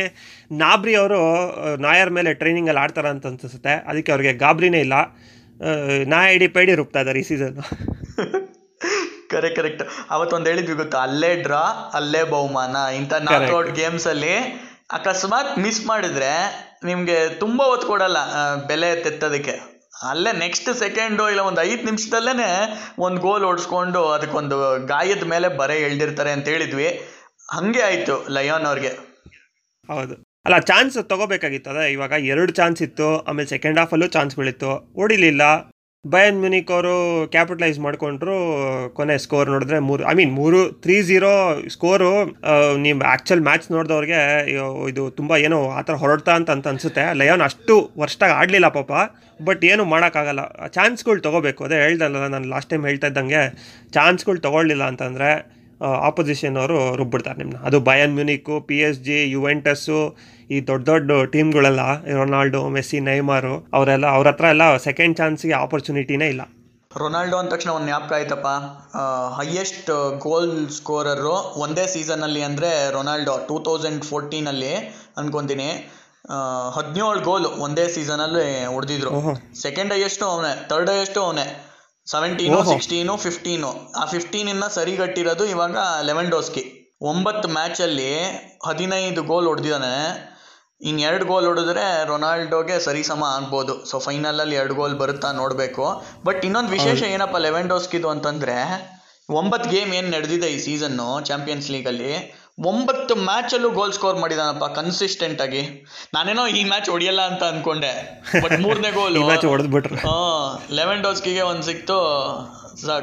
ನಾಬ್ರಿ 0.62 0.94
ಅವರು 1.02 1.20
ನಾಯರ್ 1.86 2.10
ಮೇಲೆ 2.18 2.30
ಟ್ರೈನಿಂಗಲ್ಲಿ 2.40 2.82
ಆಡ್ತಾರೆ 2.84 3.10
ಅಂತ 3.14 3.26
ಅನ್ಸುತ್ತೆ. 3.30 3.74
ಅದಕ್ಕೆ 3.90 4.10
ಅವ್ರಿಗೆ 4.14 4.32
ಗಾಬ್ರಿನೇ 4.44 4.80
ಇಲ್ಲ. 4.86 4.96
ನಾ 6.12 6.18
ಐಡಿ 6.34 6.48
ಪೈಡಿ 6.56 6.72
ರುಬ್ತಾ 6.80 7.00
ಇದ್ದಾರೆ 7.02 7.18
ಈ 7.22 7.26
ಸೀಸನ್ 7.30 7.56
ಕರೆಕ್ಟ್ 9.32 9.56
ಕರೆಕ್ಟ್ 9.58 9.82
ಅವತ್ತೊಂದು 10.14 10.48
ಹೇಳಿದ್ವಿ 10.50 10.74
ಗೊತ್ತಾ? 10.80 10.98
ಅಲ್ಲೇ 11.08 11.30
ಡ್ರಾ 11.44 11.62
ಅಲ್ಲೇ 11.98 12.22
ಬಹುಮಾನ. 12.32 12.76
ಇಂಥ 13.00 13.12
ನಾಕ್ಔಟ್ 13.28 13.70
ಗೇಮ್ಸಲ್ಲಿ 13.80 14.34
ಅಕಸ್ಮಾತ್ 14.98 15.52
ಮಿಸ್ 15.64 15.80
ಮಾಡಿದ್ರೆ 15.90 16.30
ನಿಮಗೆ 16.88 17.18
ತುಂಬ 17.42 17.60
ಹೊತ್ತು 17.70 17.86
ಕೊಡಲ್ಲ 17.90 18.18
ಬೆಲೆ 18.70 18.88
ತೆತ್ತೋದಕ್ಕೆ. 19.04 19.54
ಅಲ್ಲೇ 20.10 20.30
ನೆಕ್ಸ್ಟ್ 20.44 20.68
ಸೆಕೆಂಡು 20.82 21.24
ಇಲ್ಲ, 21.32 21.42
ಒಂದು 21.50 21.60
ಐದು 21.68 21.82
ನಿಮಿಷದಲ್ಲೇ 21.88 22.48
ಒಂದು 23.06 23.18
ಗೋಲ್ 23.26 23.44
ಹೊಡ್ಸ್ಕೊಂಡು 23.48 24.00
ಅದಕ್ಕೊಂದು 24.16 24.58
ಗಾಯದ 24.92 25.26
ಮೇಲೆ 25.32 25.48
ಬರೆ 25.60 25.76
ಎಳ್ದಿರ್ತಾರೆ 25.88 26.30
ಅಂತ 26.36 26.46
ಹೇಳಿದ್ವಿ. 26.54 26.88
ಹಾಗೆ 27.54 27.82
ಆಯಿತು 27.88 28.16
ಲಯೋನ್ 28.36 28.66
ಅವ್ರಿಗೆ. 28.70 28.92
ಹೌದು. 29.88 30.14
ಅಲ್ಲ 30.46 30.56
ಚಾನ್ಸ್ 30.70 30.96
ತಗೋಬೇಕಾಗಿತ್ತು 31.10 31.70
ಅದೇ 31.72 31.84
ಇವಾಗ 31.96 32.14
ಎರಡು 32.32 32.52
ಚಾನ್ಸ್ 32.58 32.80
ಇತ್ತು, 32.86 33.08
ಆಮೇಲೆ 33.28 33.48
ಸೆಕೆಂಡ್ 33.54 33.78
ಹಾಫಲ್ಲೂ 33.80 34.08
ಚಾನ್ಸ್ 34.16 34.36
ಬೀಳಿತ್ತು. 34.38 34.70
ಹೊಡಿಲಿಲ್ಲ 34.98 35.42
ಬಯನ್ 36.04 36.38
ಮ್ಯೂನಿಕ್ 36.42 36.70
ಅವರು 36.76 36.94
ಕ್ಯಾಪಿಟಲೈಸ್ 37.34 37.76
ಮಾಡ್ಕೊಂಡ್ರು 37.84 38.36
ಕೊನೆ 38.96 39.16
ಸ್ಕೋರ್ 39.24 39.50
ನೋಡಿದ್ರೆ 39.54 39.78
ಮೂರು 39.88 40.02
ಐ 40.12 40.14
ಮೀನ್ 40.20 40.32
ಮೂರು 40.38 40.60
ತ್ರೀ 40.84 40.96
ಝೀರೋ 41.08 41.30
ಸ್ಕೋರು 41.74 42.08
ನಿಮ್ಮ 42.86 43.06
ಆ್ಯಕ್ಚುಲ್ 43.10 43.42
ಮ್ಯಾಚ್ 43.48 43.66
ನೋಡಿದವ್ರಿಗೆ 43.74 44.20
ಇದು 44.92 45.02
ತುಂಬ 45.18 45.36
ಏನೋ 45.46 45.60
ಆ 45.78 45.82
ಥರ 45.88 45.96
ಹೊರಡ್ತಾ 46.02 46.32
ಅಂತ 46.38 46.50
ಅಂತ 46.56 46.72
ಅನಿಸುತ್ತೆ. 46.72 47.04
ಲಯನ್ 47.20 47.44
ಅಷ್ಟು 47.48 47.76
ವರ್ಷದಾಗ 48.02 48.32
ಆಡಲಿಲ್ಲ 48.40 48.70
ಪಾಪ. 48.78 48.90
ಬಟ್ 49.48 49.62
ಏನು 49.72 49.84
ಮಾಡೋಕ್ಕಾಗಲ್ಲ. 49.92 50.42
ಚಾನ್ಸ್ಗಳು 50.78 51.22
ತೊಗೋಬೇಕು. 51.28 51.60
ಅದೇ 51.68 51.78
ಹೇಳ್ದಲ್ಲ, 51.84 52.26
ನಾನು 52.34 52.48
ಲಾಸ್ಟ್ 52.54 52.70
ಟೈಮ್ 52.72 52.84
ಹೇಳ್ತಾ 52.90 53.10
ಇದ್ದಂಗೆ 53.12 53.42
ಚಾನ್ಸ್ಗಳು 53.98 54.40
ತೊಗೊಳ್ಳಿಲ್ಲ 54.48 54.84
ಅಂತಂದರೆ 54.92 55.30
ಆಪೋಸಿಷನ್ 56.08 56.56
ಅವರು 56.62 56.78
ರುಬ್ಬಿಡ್ತಾರೆ 57.00 57.38
ನಿಮ್ಮನ್ನ 57.40 57.60
ಅದು 57.68 57.78
Bayern 57.88 58.14
Munich 58.18 58.56
P 58.68 58.78
S 58.86 58.98
G 59.08 59.18
Juventus 59.34 60.00
ಈ 60.54 60.58
ದೊಡ್ಡ 60.70 60.86
ದೊಡ್ಡ 60.88 61.12
ಟೀಮ್ಗಳೆಲ್ಲ 61.34 61.82
ರೊನಾಲ್ಡೋ 62.20 62.60
ಮೆಸ್ಸಿ 62.74 62.98
ನೈಮಾರು 63.08 63.54
ಅವರೆಲ್ಲ 63.78 64.06
ಅವ್ರ 64.16 64.26
ಹತ್ರ 64.32 64.46
ಎಲ್ಲ 64.54 64.64
ಸೆಕೆಂಡ್ 64.88 65.16
ಚಾನ್ಸ್ಗೆ 65.20 65.54
ಆಪರ್ಚುನಿಟಿನೇ 65.64 66.28
ಇಲ್ಲ. 66.34 66.42
ರೊನಾಲ್ಡೋ 66.90 67.36
ಅಂದ 67.40 67.50
ತಕ್ಷಣ 67.54 67.70
ಒಂದು 67.78 67.88
ಜ್ಞಾಪಕ 67.90 68.12
ಆಯ್ತಪ್ಪ. 68.18 68.48
ಹೈಯೆಸ್ಟ್ 69.38 69.90
ಗೋಲ್ 70.26 70.52
ಸ್ಕೋರರು 70.78 71.34
ಒಂದೇ 71.64 71.86
ಸೀಸನಲ್ಲಿ 71.94 72.42
ಅಂದರೆ 72.48 72.70
ರೊನಾಲ್ಡೋ 72.96 73.34
ಟೂ 73.48 73.56
ತೌಸಂಡ್ 73.68 74.04
ಫೋರ್ಟೀನಲ್ಲಿ 74.10 74.72
ಅನ್ಕೊಂತೀನಿ. 75.22 75.68
ಹದಿನೇಳು 76.76 77.20
ಗೋಲು 77.28 77.48
ಒಂದೇ 77.66 77.86
ಸೀಸನಲ್ಲಿ 77.94 78.44
ಹೊಡೆದಿದ್ರು. 78.74 79.12
ಸೆಕೆಂಡ್ 79.62 79.92
ಹೈಯೆಸ್ಟು 79.94 80.26
ಅವನೇ 80.32 80.52
ಥರ್ಡ್ 80.72 80.90
ಹೈಯೆಸ್ಟು 80.92 81.20
ಅವನೇ. 81.26 81.46
ಸೆವೆಂಟೀನು. 82.06 82.64
Sixteen 82.64 83.16
fifteen. 83.16 83.92
ಆ 83.92 84.04
ಫಿಫ್ಟೀನಿಂದ 84.04 84.64
ಸರಿಗಟ್ಟಿರೋದು 84.64 85.44
ಇವಾಗ 85.44 85.76
ಲೆವೆನ್ 86.02 86.30
ಡೋಸ್ಕಿ 86.30 86.62
ಒಂಬತ್ತು 87.00 87.48
ಮ್ಯಾಚಲ್ಲಿ 87.48 88.12
ಹದಿನೈದು 88.66 89.22
ಗೋಲ್ 89.22 89.46
ಹೊಡೆದಿದ್ದಾನೆ 89.46 89.94
ಇನ್ನು 90.80 91.02
ಎರಡು 91.02 91.24
ಗೋಲ್ 91.24 91.46
ಹೊಡೆದ್ರೆ 91.46 92.04
ರೊನಾಲ್ಡೋಗೆ 92.04 92.80
ಸರಿಸಮ 92.80 93.24
ಆಗ್ಬೋದು. 93.24 93.84
ಸೊ 93.84 93.98
ಫೈನಲಲ್ಲಿ 93.98 94.56
ಎರಡು 94.56 94.74
ಗೋಲ್ 94.74 94.98
ಬರುತ್ತಾ 94.98 95.32
ನೋಡಬೇಕು. 95.32 95.84
ಬಟ್ 96.24 96.44
ಇನ್ನೊಂದು 96.44 96.70
ವಿಶೇಷ 96.70 97.02
ಏನಪ್ಪ 97.02 97.36
ಲೆವೆನ್ 97.36 97.68
ಡೋಸ್ಕಿದು 97.68 98.08
ಅಂತಂದರೆ 98.08 98.56
ಒಂಬತ್ತು 99.30 99.70
ಗೇಮ್ 99.70 99.94
ಏನು 99.94 100.10
ನಡೆದಿದೆ 100.10 100.46
ಈ 100.46 100.58
ಸೀಸನ್ನು 100.58 101.24
ಚಾಂಪಿಯನ್ಸ್ 101.24 101.70
ಲೀಗಲ್ಲಿ 101.70 102.41
ಒಂಬತ್ತು 102.60 103.14
ಮ್ಯಾಚಲ್ಲೂ 103.14 103.70
ಗೋಲ್ 103.70 103.92
ಸ್ಕೋರ್ 103.92 104.18
ಮಾಡಿದಾನಪ್ಪ 104.18 104.64
ಕನ್ಸಿಸ್ಟೆಂಟ್ 104.78 105.40
ಆಗಿ. 105.42 105.84
ನಾನೇನೋ 106.14 106.46
ಈ 106.46 106.64
ಮ್ಯಾಚ್ 106.64 106.90
ಹೊಡಿಯಲ್ಲ 106.90 107.20
ಅಂತ 107.20 107.42
ಅನ್ಕೊಂಡೆ 107.42 107.92
ಬಟ್ 108.42 108.60
ಮೂರನೇ 108.60 108.90
ಗೋಲ್ 108.90 109.16
ಹೊಡೆದ್ಬಿಟ್ರು 109.16 109.26
ಮ್ಯಾಚ್ 109.26 109.44
ಹೊಡೆದ್ಬಿಟ್ರು. 109.44 109.96
ಲೆವೆನ್ 110.74 111.02
ಡೋಸ್ಕಿಗೆ 111.02 111.40
ಒಂದು 111.40 111.62
ಸಿಕ್ತು 111.62 111.96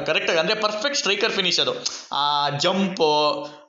ಕರೆಕ್ಟಾಗಿ 0.06 0.38
ಅಂದ್ರೆ 0.38 0.56
ಪರ್ಫೆಕ್ಟ್ 0.60 0.98
ಸ್ಟ್ರೈಕರ್ 0.98 1.32
ಫಿನಿಶ್ 1.32 1.60
ಅದು. 1.60 1.74
ಆ 2.12 2.24
ಜಂಪು 2.58 3.10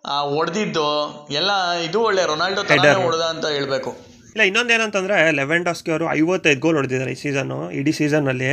ಆ 0.06 0.22
ಹೊಡೆದಿದ್ದು 0.22 0.88
ಎಲ್ಲ 1.32 1.72
ಇದು 1.88 2.02
ಒಳ್ಳೆ 2.02 2.26
ರೊನಾಲ್ಡೋ. 2.26 2.62
ಹೊಡೆದ 3.02 3.22
ಅಂತ 3.22 3.46
ಹೇಳ್ಬೇಕು. 3.46 3.92
ಇಲ್ಲ 4.32 4.42
ಇನ್ನೊಂದೇನಂತಂದ್ರೆ 4.42 5.32
ಲೆವೆನ್ 5.32 5.66
ಡಾಸ್ಕಿ 5.66 5.92
ಅವರು 5.92 6.06
ಐವತ್ತೈದು 6.16 6.60
ಗೋಲ್ 6.60 6.76
ಹೊಡೆದಿದ್ದಾರೆ 6.76 7.12
ಈ 7.12 7.16
ಸೀಸನ್ನು 7.16 7.72
ಇಡೀ 7.72 7.92
ಸೀಸನ್ನಲ್ಲಿ 7.92 8.50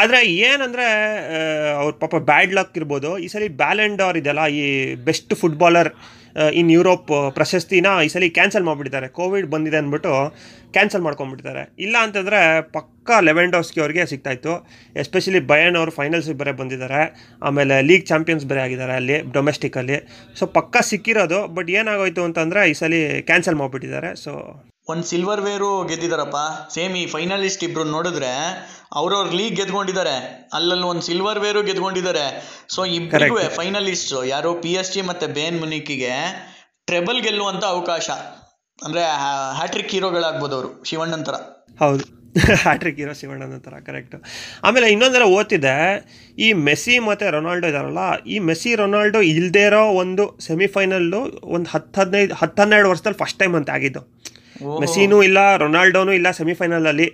ಆದರೆ 0.00 0.18
ಏನಂದರೆ 0.48 0.86
ಅವ್ರ 1.80 1.92
ಪಾಪ 2.02 2.16
ಬ್ಯಾಡ್ 2.30 2.52
ಲಕ್ 2.58 2.74
ಇರ್ಬೋದು. 2.80 3.10
ಈ 3.24 3.28
ಸಲ 3.34 3.46
ಬ್ಯಾಲೆಂಡಾರ್ 3.62 4.16
ಇದೆಯಲ್ಲ, 4.20 4.42
ಈ 4.60 4.64
ಬೆಸ್ಟ್ 5.08 5.34
ಫುಟ್ಬಾಲರ್ 5.42 5.90
ಇನ್ 6.60 6.70
ಯುರೋಪ್ 6.74 7.10
ಪ್ರಶಸ್ತಿನ 7.38 7.88
ಈ 8.06 8.08
ಸಲ 8.12 8.26
ಕ್ಯಾನ್ಸಲ್ 8.38 8.64
ಮಾಡಿಬಿಟ್ಟಿದ್ದಾರೆ. 8.68 9.08
ಕೋವಿಡ್ 9.18 9.46
ಬಂದಿದೆ 9.54 9.78
ಅಂದ್ಬಿಟ್ಟು 9.80 10.12
ಕ್ಯಾನ್ಸಲ್ 10.76 11.02
ಮಾಡ್ಕೊಂಡ್ಬಿಟ್ಟಿದ್ದಾರೆ. 11.06 11.62
ಇಲ್ಲ 11.86 11.96
ಅಂತಂದರೆ 12.06 12.40
ಪಕ್ಕಾ 12.76 13.16
ಲೆವೆನ್ 13.28 13.50
ಡಾಸ್ಕಿ 13.54 13.78
ಅವ್ರಿಗೆ 13.84 14.04
ಸಿಗ್ತಾಯಿತ್ತು 14.12 14.54
ಎಸ್ಪೆಷಲಿ 15.02 15.40
ಬಯನ್ 15.50 15.76
ಅವರು 15.80 15.92
ಫೈನಲ್ಸಿಗೆ 15.98 16.38
ಬೇರೆ 16.42 16.52
ಬಂದಿದ್ದಾರೆ. 16.60 17.02
ಆಮೇಲೆ 17.48 17.76
ಲೀಗ್ 17.88 18.06
ಚಾಂಪಿಯನ್ಸ್ 18.12 18.46
ಬೇರೆ 18.52 18.62
ಆಗಿದ್ದಾರೆ 18.66 18.94
ಅಲ್ಲಿ 19.00 19.16
ಡೊಮೆಸ್ಟಿಕಲ್ಲಿ 19.38 19.98
ಸೊ 20.40 20.46
ಪಕ್ಕಾ 20.58 20.82
ಸಿಕ್ಕಿರೋದು 20.92 21.40
ಬಟ್ 21.56 21.70
ಏನಾಗೋಯ್ತು 21.80 22.24
ಅಂತಂದರೆ 22.28 22.62
ಈ 22.72 22.76
ಸಲ 22.82 22.92
ಕ್ಯಾನ್ಸಲ್ 23.30 23.58
ಮಾಡಿಬಿಟ್ಟಿದ್ದಾರೆ. 23.62 24.12
ಸೊ 24.24 24.32
ಒಂದು 24.92 25.04
ಸಿಲ್ವರ್ 25.10 25.42
ವೇರು 25.48 25.68
ಗೆದ್ದಿದಾರಪ್ಪ 25.90 26.38
ಸೇಮಿ 26.76 27.02
ಫೈನಲಿಸ್ಟ್ 27.12 27.62
ಇಬ್ರು 27.66 27.84
ನೋಡಿದ್ರೆ 27.96 28.32
ಅವ್ರವ್ರ 28.96 29.30
ಲೀಗ್ 29.30 29.56
ಗೆದ್ಕೊಂಡಿದ್ದಾರೆ. 29.56 30.14
ಅಲ್ಲಲ್ಲಿ 30.52 30.84
ಒಂದು 30.84 31.00
ಸಿಲ್ವರ್ 31.00 31.40
ವೇರು 31.40 31.62
ಗೆದ್ಕೊಂಡಿದ್ದಾರೆ. 31.62 32.24
ಸೊ 32.68 32.84
ಇಬ್ಬರಿಗೂ 32.84 33.36
ಫೈನಲಿಸ್ಟ್ 33.48 34.26
ಯಾರು? 34.26 34.54
ಪಿ 34.54 34.72
ಎಸ್ 34.72 34.92
ಜಿ 34.92 35.02
ಮತ್ತೆ 35.02 35.26
ಬೇನ್ 35.26 35.60
ಮುನಿಕಿಗೆ 35.60 36.12
ಟ್ರೆಬಲ್ 36.86 37.20
ಗೆಲ್ಲುವಂತ 37.22 37.64
ಅವಕಾಶ. 37.64 38.10
ಅಂದ್ರೆ 38.78 39.02
ಹ್ಯಾಟ್ರಿಕ್ 39.54 39.90
ಹೀರೋಗಳಾಗ್ಬೋದು 39.90 40.54
ಅವರು 40.54 40.84
ಶಿವಣ್ಣನ್ 40.84 41.26
ತರ. 41.26 41.34
ಹೌದು. 41.80 42.04
ಹ್ಯಾಟ್ರಿಕ್ 42.62 42.96
ಹೀರೋ 42.96 43.12
ಶಿವಣ್ಣನ 43.12 43.58
ತರ 43.58 43.74
ಕರೆಕ್ಟ್ 43.86 44.14
ಆಮೇಲೆ 44.64 44.92
ಇನ್ನೊಂದರ 44.92 45.22
ಓದ್ತಿದೆ 45.22 45.74
ಈ 46.38 46.52
ಮೆಸ್ಸಿ 46.52 46.98
ಮತ್ತೆ 46.98 47.30
ರೊನಾಲ್ಡೋ 47.30 47.68
ಇದಾರಲ್ಲ 47.68 47.98
ಈ 48.26 48.38
ಮೆಸ್ಸಿ 48.38 48.74
ರೊನಾಲ್ಡೋ 48.74 49.20
ಇಲ್ಲದೇ 49.20 49.66
ಇರೋ 49.66 49.82
ಒಂದು 49.92 50.38
ಸೆಮಿಫೈನಲ್ಲು 50.40 51.20
ಒಂದು 51.42 51.70
ಹತ್ತು 51.70 52.00
ಹದಿನೈದು 52.00 52.34
ಹತ್ತು 52.34 52.62
ಹನ್ನೆರಡು 52.62 52.88
ವರ್ಷದಲ್ಲಿ 52.88 53.18
ಫಸ್ಟ್ 53.18 53.38
ಟೈಮ್ 53.38 53.56
ಅಂತ 53.56 53.70
ಆಗಿದ್ದು. 53.70 54.02
ಮೆಸ್ಸಿನೂ 54.80 55.22
ಇಲ್ಲ 55.22 55.56
ರೊನಾಲ್ಡೋನೂ 55.56 56.12
ಇಲ್ಲ 56.12 56.30
ಸೆಮಿಫೈನಲಲ್ಲಿ 56.30 57.08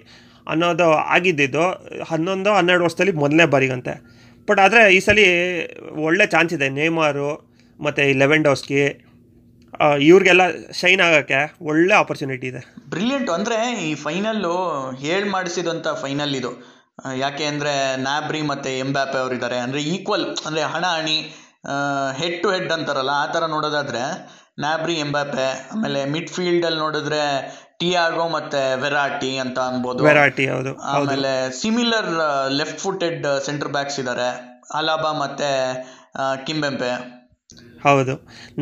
ಅನ್ನೋದು 0.52 0.87
ಆಗಿದ್ದಿದ್ದು 1.14 1.64
ಹನ್ನೊಂದು, 2.11 2.50
ಹನ್ನೆರಡು 2.59 2.85
ವರ್ಷದಲ್ಲಿ 2.87 3.14
ಮೊದಲನೇ 3.23 3.47
ಬಾರಿಗಂತೆ. 3.55 3.95
ಬಟ್ 4.49 4.61
ಆದರೆ 4.64 4.83
ಈ 4.97 4.99
ಸಲ 5.07 5.19
ಒಳ್ಳೆ 6.07 6.25
ಚಾನ್ಸ್ 6.35 6.52
ಇದೆ. 6.57 6.69
ನೇಮಾರು 6.81 7.28
ಮತ್ತು 7.81 8.02
ಈ 8.11 8.14
ಲೆವೆಂಡೋಸ್ಕಿ 8.23 8.81
ಇವ್ರಿಗೆಲ್ಲ 10.11 10.45
ಶೈನ್ 10.78 11.00
ಆಗೋಕ್ಕೆ 11.07 11.40
ಒಳ್ಳೆ 11.71 11.95
ಆಪರ್ಚುನಿಟಿ 12.02 12.47
ಇದೆ. 12.52 12.61
ಬ್ರಿಲಿಯಂಟ್ 12.93 13.31
ಅಂದರೆ 13.37 13.59
ಈ 13.88 13.90
ಫೈನಲ್ಲು 14.05 14.55
ಹೇಳಿ 15.02 15.28
ಮಾಡಿಸಿದಂಥ 15.35 15.87
ಫೈನಲ್ 16.05 16.35
ಇದು. 16.40 16.50
ಯಾಕೆ 17.25 17.45
ಅಂದರೆ 17.50 17.75
ನ್ಯಾಬ್ರಿ 18.07 18.40
ಮತ್ತು 18.52 18.71
ಎಂಬ್ಯಾಪೆ 18.85 19.19
ಅವರಿದ್ದಾರೆ. 19.25 19.59
ಅಂದರೆ 19.67 19.81
ಈಕ್ವಲ್ 19.95 20.26
ಅಂದರೆ 20.49 20.62
ಹಣ 20.75 20.85
ಹಣಿ 20.97 21.19
ಹೆಡ್ 22.21 22.38
ಟು 22.43 22.49
ಹೆಡ್ 22.55 22.73
ಅಂತಾರಲ್ಲ, 22.76 23.12
ಆ 23.25 23.26
ಥರ 23.35 23.45
ನೋಡೋದಾದರೆ 23.55 24.02
ನ್ಯಾಬ್ರಿ 24.64 24.95
ಎಂಬ್ಯಾಪೆ 25.05 25.47
ಆಮೇಲೆ 25.75 26.00
ಮಿಡ್ 26.12 26.31
ಫೀಲ್ಡಲ್ಲಿ 26.37 26.81
ನೋಡಿದ್ರೆ 26.85 27.23
ಟಿಯಾಗೋ 27.80 28.25
ಮತ್ತೆ 28.28 28.61
ವೆರಾಟಿ 28.82 29.28
ಅಂತ 29.42 29.58
ಅನ್ಬೋದು. 29.70 30.00
ವೆರಾಟಿ 30.06 30.44
ಹೌದು 30.52 30.70
ಆಮೇಲೆ 30.92 31.32
similar 31.61 32.08
left 32.61 32.80
footed 32.85 33.26
centre 33.47 33.70
backs 33.76 33.99
ಇದ್ದಾರೆ 34.00 34.28
ಅಲಾಬಾ 34.78 35.12
ಮತ್ತೆ 35.25 35.50
ಕಿಂಬೆಂಪೆ. 36.47 36.90
ಹೌದು. 37.85 38.14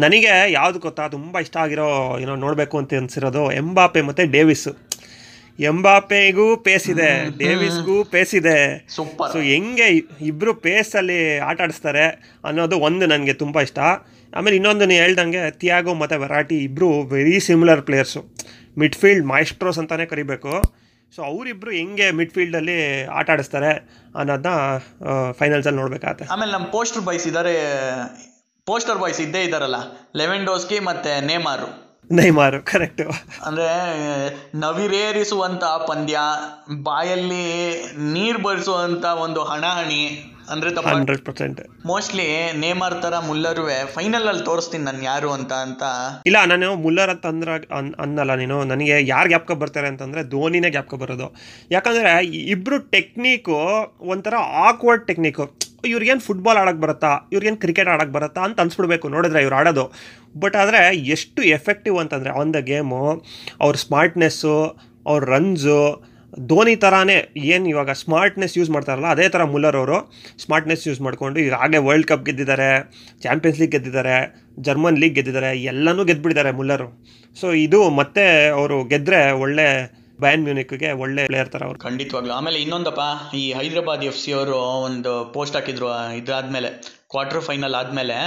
ನನಗೆ 0.03 0.33
ಯಾವ್ದು 0.53 0.79
ಗೊತ್ತಾ? 0.87 1.05
ತುಂಬ 1.15 1.41
ಇಷ್ಟ 1.45 1.57
ಆಗಿರೋ 1.65 1.87
ಏನೋ 2.23 2.35
ನೋಡಬೇಕು 2.45 2.77
ಅಂತ 2.81 3.01
ಅನ್ಸಿರೋದು 3.01 3.45
ಎಂಬಾಪೆ 3.63 4.03
ಮತ್ತೆ 4.09 4.27
ಡೇವಿಸ್. 4.37 4.69
ಎಂಬಾಪೆಗೂ 5.59 6.47
ಪೇಸ್ 6.67 6.87
ಇದೆ 6.95 7.11
ಡೇವಿಸ್ಗೂ 7.43 7.97
ಪೇಸ್ 8.15 8.35
ಇದೆ 8.41 8.59
ಸೊ 8.97 9.39
ಹೆಂಗೆ 9.53 9.87
ಇಬ್ಬರು 10.31 10.55
ಪೇಸಲ್ಲಿ 10.67 11.21
ಆಟ 11.49 11.59
ಆಡಿಸ್ತಾರೆ 11.67 12.05
ಅನ್ನೋದು 12.49 12.79
ಒಂದು 12.89 13.07
ನನಗೆ 13.15 13.35
ತುಂಬ 13.43 13.61
ಇಷ್ಟ. 13.69 13.79
ಆಮೇಲೆ 14.33 14.57
ಇನ್ನೊಂದು 14.61 14.95
ಹೇಳ್ದಂಗೆ 15.03 15.43
ತಿಯಾಗೋ 15.63 15.95
ಮತ್ತು 16.03 16.17
ವೆರಾಟಿ 16.25 16.57
ಇಬ್ಬರು 16.69 16.89
very 17.15 17.37
similar 17.49 17.83
players 17.89 18.21
midfield 18.79 19.27
maestros 19.33 19.79
ಅಂತಲೇ 19.83 20.07
ಕರಿಬೇಕು. 20.07 20.53
ಸೊ 21.15 21.21
ಅವರಿಬ್ಬರು 21.23 21.71
ಹೆಂಗೆ 21.71 22.07
ಮಿಡ್ಫೀಲ್ಡಲ್ಲಿ 22.11 22.79
ಆಟ 23.19 23.29
ಆಡಿಸ್ತಾರೆ 23.31 23.73
ಅನ್ನೋದನ್ನ 24.19 24.53
ಫೈನಲ್ಸಲ್ಲಿ 25.39 25.79
ನೋಡ್ಬೇಕಾಗತ್ತೆ. 25.81 26.27
ಆಮೇಲೆ 26.35 26.53
ನಮ್ಮ 26.53 26.67
ಪೋಸ್ಟರ್ 26.67 27.05
ಬಾಯ್ಸ್ 27.05 27.27
ಇದ್ದಾರೆ 27.27 27.55
ಪೋಸ್ಟರ್ 28.67 28.99
ಬಾಯ್ಸ್ 28.99 29.21
ಇದ್ದೇ 29.21 29.41
ಇದ್ದಾರಲ್ಲ 29.43 29.79
ಲೆವೆಂಡೋಸ್ಕಿ 30.17 30.79
ಮತ್ತು 30.81 31.11
ನೇಮಾರು 31.27 31.69
ನೈಮಾರು 32.11 32.59
ಕರೆಕ್ಟ್ 32.63 33.03
ಅಂದರೆ 33.47 33.69
ನವಿರೇರಿಸುವಂಥ 34.55 35.65
ಪಂದ್ಯ 35.89 36.19
ಬಾಯಲ್ಲಿ 36.83 37.47
ನೀರು 38.13 38.39
ಬರಿಸುವಂಥ 38.39 39.05
ಒಂದು 39.05 39.45
ಹಣಾಹಣಿ 39.45 40.03
ಅಂದರೆ 40.53 40.71
ಹಂಡ್ರೆಡ್ 40.89 41.23
ಪರ್ಸೆಂಟ್. 41.29 41.61
ಮೋಸ್ಟ್ಲಿ 41.87 42.27
ನೇಮಾರ್ 42.65 42.97
ಥರ 43.03 43.15
ಮುಲ್ಲರುವೆ 43.29 43.79
ಫೈನಲಲ್ಲಿ 43.95 44.45
ತೋರಿಸ್ತೀನಿ 44.45 44.85
ನಾನು 44.85 45.03
ಯಾರು 45.03 45.31
ಅಂತ 45.33 45.53
ಅಂತ. 45.67 45.83
ಇಲ್ಲ 46.27 46.37
ನಾನು 46.53 46.69
ಮುಲ್ಲರ್ 46.85 47.11
ಅಂತ 47.11 47.27
ಅಂದ್ರೆ 47.27 47.53
ಅನ್ 47.79 47.91
ಅನ್ನಲ್ಲ 48.05 48.35
ನೀನು. 48.35 48.65
ನನಗೆ 48.65 48.97
ಯಾರು 49.07 49.29
ಗ್ಯಾಪ್ಕ 49.29 49.53
ಬರ್ತಾರೆ 49.63 49.87
ಅಂತಂದರೆ 49.87 50.23
ಧೋನಿನೇ 50.35 50.71
ಗ್ಯಾಪ್ಕ 50.71 50.95
ಬರೋದು. 50.95 51.29
ಯಾಕಂದರೆ 51.71 52.13
ಇಬ್ಬರು 52.55 52.79
ಟೆಕ್ನಿಕು 52.97 53.59
ಒಂಥರ 54.15 54.35
ಆಕ್ವರ್ಡ್ 54.69 55.07
ಟೆಕ್ನಿಕು 55.07 55.47
ಇವ್ರಿಗೇನು 55.85 56.21
ಫುಟ್ಬಾಲ್ 56.21 56.59
ಆಡೋಕ್ಕೆ 56.59 56.83
ಬರುತ್ತಾ? 56.83 57.11
ಇವ್ರಿಗೇನು 57.33 57.57
ಕ್ರಿಕೆಟ್ 57.57 57.89
ಆಡೋಕ್ಕೆ 57.89 58.15
ಬರುತ್ತಾ 58.15 58.41
ಅಂತ 58.41 58.61
ಅನ್ಸ್ಬಿಡ್ಬೇಕು. 58.61 59.07
ನೋಡಿದ್ರೆ 59.09 59.41
ಇವ್ರು 59.43 59.57
ಆಡೋದು. 59.57 59.85
ಬಟ್ 60.39 60.57
ಆದರೆ 60.57 60.81
ಎಷ್ಟು 61.17 61.43
ಎಫೆಕ್ಟಿವ್ 61.43 61.99
ಅಂತಂದರೆ 61.99 62.31
ಆನ್ 62.41 62.53
ದ 62.55 62.61
ಗೇಮು 62.71 63.03
ಅವ್ರ 63.61 63.75
ಸ್ಮಾರ್ಟ್ನೆಸ್ಸು 63.77 64.57
ಅವ್ರ 65.07 65.25
ರನ್ಸು 65.35 65.81
ಧೋನಿ 66.51 66.75
ಥರಾನೇ 66.83 67.17
ಏನು 67.55 67.67
ಇವಾಗ 67.73 67.91
ಸ್ಮಾರ್ಟ್ನೆಸ್ 68.03 68.55
ಯೂಸ್ 68.59 68.71
ಮಾಡ್ತಾರಲ್ಲ, 68.77 69.09
ಅದೇ 69.17 69.27
ಥರ 69.35 69.43
ಮುಲ್ಲರ್ 69.53 69.77
ಅವರು 69.81 69.99
ಸ್ಮಾರ್ಟ್ನೆಸ್ 70.45 70.87
ಯೂಸ್ 70.89 71.01
ಮಾಡಿಕೊಂಡು 71.07 71.39
ಈಗಾಗಲೇ 71.45 71.79
ವರ್ಲ್ಡ್ 71.89 72.09
ಕಪ್ 72.11 72.25
ಗೆದ್ದಿದ್ದಾರೆ 72.29 72.71
ಚಾಂಪಿಯನ್ಸ್ 73.25 73.61
ಲೀಗ್ 73.63 73.73
ಗೆದ್ದಿದ್ದಾರೆ 73.77 74.17
ಜರ್ಮನ್ 74.67 74.99
ಲೀಗ್ 75.03 75.15
ಗೆದ್ದಿದ್ದಾರೆ, 75.19 75.51
ಎಲ್ಲನೂ 75.73 76.03
ಗೆದ್ದುಬಿಟ್ಟಿದ್ದಾರೆ 76.09 76.53
ಮುಲ್ಲರು. 76.59 76.89
ಸೊ 77.37 77.47
ಇದು 77.67 77.81
ಮತ್ತೆ 78.01 78.25
ಅವರು 78.59 78.79
ಗೆದ್ದರೆ 78.93 79.21
ಒಳ್ಳೆ 79.45 79.69
ಬ್ಯಾನ್ 80.25 80.43
ಮ್ಯೂನಿಕ್ಗೆ 80.47 80.91
ಒಳ್ಳೆ 81.05 81.23
ಪ್ಲೇಯರ್ 81.31 81.51
ಥರ 81.55 81.63
ಅವರು. 81.69 81.79
ಖಂಡಿತವಾಗ್ಲು. 81.87 82.33
ಆಮೇಲೆ 82.39 82.59
ಇನ್ನೊಂದಪ್ಪ, 82.65 83.03
ಈ 83.41 83.43
ಹೈದರಾಬಾದ್ 83.59 84.05
ಎಫ್ 84.11 84.21
ಸಿ 84.21 84.31
ಅವರು 84.39 84.59
ಒಂದು 84.89 85.13
ಪೋಸ್ಟ್ 85.35 85.57
ಹಾಕಿದ್ರು, 85.59 85.89
ಇದಾದ್ಮೇಲೆ 86.21 86.71
ಕ್ವಾರ್ಟರ್ 87.15 87.45
ಫೈನಲ್ 87.49 87.77
ಆದಮೇಲೆ 87.81 88.19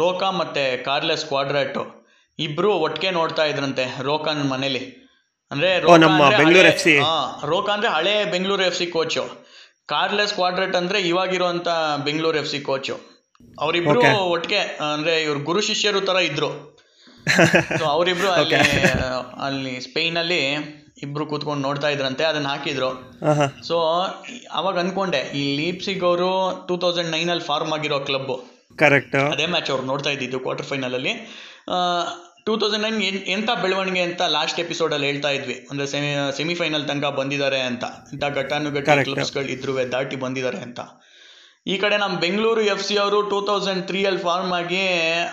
ರೋಕಾ 0.00 0.28
ಮತ್ತೆ 0.40 0.64
ಕಾರ್ಲೆಸ್ 0.88 1.24
ಕ್ವಾಡ್ರಾಟು 1.32 1.84
ಇಬ್ರು 2.38 2.70
ಒಟ್ಟಿಗೆ 2.86 3.10
ನೋಡ್ತಾ 3.18 3.44
ಇದ್ರಂತೆ 3.52 3.84
ರೋಕಾನ್ 4.08 4.42
ಮನೇಲಿ. 4.52 4.82
ಅಂದರೆ 5.52 5.68
ನಮ್ಮ 6.04 6.22
ಬೆಂಗಳೂರು 6.38 6.70
ಸಿ. 6.84 6.94
ರೋಕಾ 7.52 7.70
ಅಂದ್ರೆ 7.76 7.90
ಹಳೆ 7.96 8.14
Bengaluru 8.32 8.64
F 8.70 8.78
C 8.80 8.86
coach. 8.96 9.20
Carles 9.92 10.34
Cuadrat 10.38 10.76
ಅಂದ್ರೆ 10.80 10.98
ಇವಾಗಿರುವಂತ 11.10 11.68
ಬೆಂಗಳೂರು 12.06 12.38
ಎಫ್ 12.42 12.50
ಸಿ 12.54 12.60
ಕೋಚ್. 12.68 12.90
ಅವರಿಬ್ರು 13.64 14.02
ಒಟ್ಟಿಗೆ 14.34 14.60
ಅಂದ್ರೆ 14.92 15.14
ಇವ್ರು 15.26 15.40
ಗುರು 15.48 15.60
ಶಿಷ್ಯರು 15.68 16.00
ತರ 16.08 16.18
ಇದ್ರು. 16.30 16.50
ಸೊ 17.80 17.84
ಅವರಿಬ್ರು 17.94 18.28
ಅಲ್ಲಿ 18.38 18.58
ಅಲ್ಲಿ 19.46 19.72
ಸ್ಪೇನ್ 19.86 20.18
ಅಲ್ಲಿ 20.22 20.42
ಇಬ್ರು 21.06 21.24
ಕೂತ್ಕೊಂಡು 21.30 21.62
ನೋಡ್ತಾ 21.66 21.88
ಇದ್ರಂತೆ 21.94 22.24
ಅದನ್ನ 22.24 22.48
ಹಾಕಿದ್ರು. 22.52 22.90
ಸೊ 23.68 23.76
ಅವಾಗ 24.58 24.76
ಅನ್ಕೊಂಡೆ 24.84 25.20
ಈ 25.40 25.42
ಲೀಪ್ಸಿಗ್ 25.60 26.04
ಅವರು 26.10 26.30
ಟೂ 26.68 26.76
ತೌಸಂಡ್ 26.84 27.10
ನೈನ್ 27.16 27.30
ಅಲ್ಲಿ 27.34 27.46
ಫಾರ್ಮ್ 27.50 27.74
ಆಗಿರೋ 27.76 27.98
ಕ್ಲಬ್ 28.08 28.32
ಕರೆಕ್ಟ್ 28.82 29.14
ಅದೇ 29.32 29.46
ಮ್ಯಾಚ್ 29.52 29.70
ಅವ್ರು 29.74 29.84
ನೋಡ್ತಾ 29.90 30.10
ಇದ್ದಿದ್ದು 30.10 30.38
ಕ್ವಾರ್ಟರ್ 30.44 30.68
ಫೈನಲಲ್ಲಿ 30.70 31.12
ಟೂ 32.48 32.56
ತೌಸಂಡ್ 32.56 32.82
ನೈನ್ 32.82 33.02
ಎಂಥ 33.02 33.50
ಬೆಳವಣಿಗೆ 33.62 34.00
ಅಂತ 34.00 34.22
ಲಾಸ್ಟ್ 34.22 34.60
ಎಪಿಸೋಡಲ್ಲಿ 34.60 35.06
ಹೇಳ್ತಾ 35.06 35.28
ಇದ್ವಿ. 35.28 35.66
ಅಂದರೆ 35.70 35.86
ಸೆಮಿ 35.86 36.36
ಸೆಮಿಫೈನಲ್ 36.36 36.88
ತನಕ 36.88 37.04
ಬಂದಿದ್ದಾರೆ 37.04 37.60
ಅಂತ. 37.60 37.84
ಇಂಥ 38.12 38.24
Correct. 38.24 39.04
ಕ್ಲಬ್ಸ್ಗಳು 39.04 39.44
ಇದ್ರು 39.44 39.92
ದಾಟಿ 39.92 40.16
ಬಂದಿದ್ದಾರೆ 40.16 40.58
ಅಂತ. 40.58 40.80
ಈ 41.66 41.76
ಕಡೆ 41.76 41.96
ನಮ್ಮ 41.96 42.18
ಬೆಂಗಳೂರು 42.18 42.60
ಎಫ್ 42.60 42.86
ಸಿ 42.86 42.96
ಅವರು 42.96 43.22
ಟೂ 43.22 43.40
ತೌಸಂಡ್ 43.40 43.86
ತ್ರೀಯಲ್ಲಿ 43.86 44.20
ಫಾರ್ಮ್ 44.20 44.52
ಆಗಿ 44.52 44.80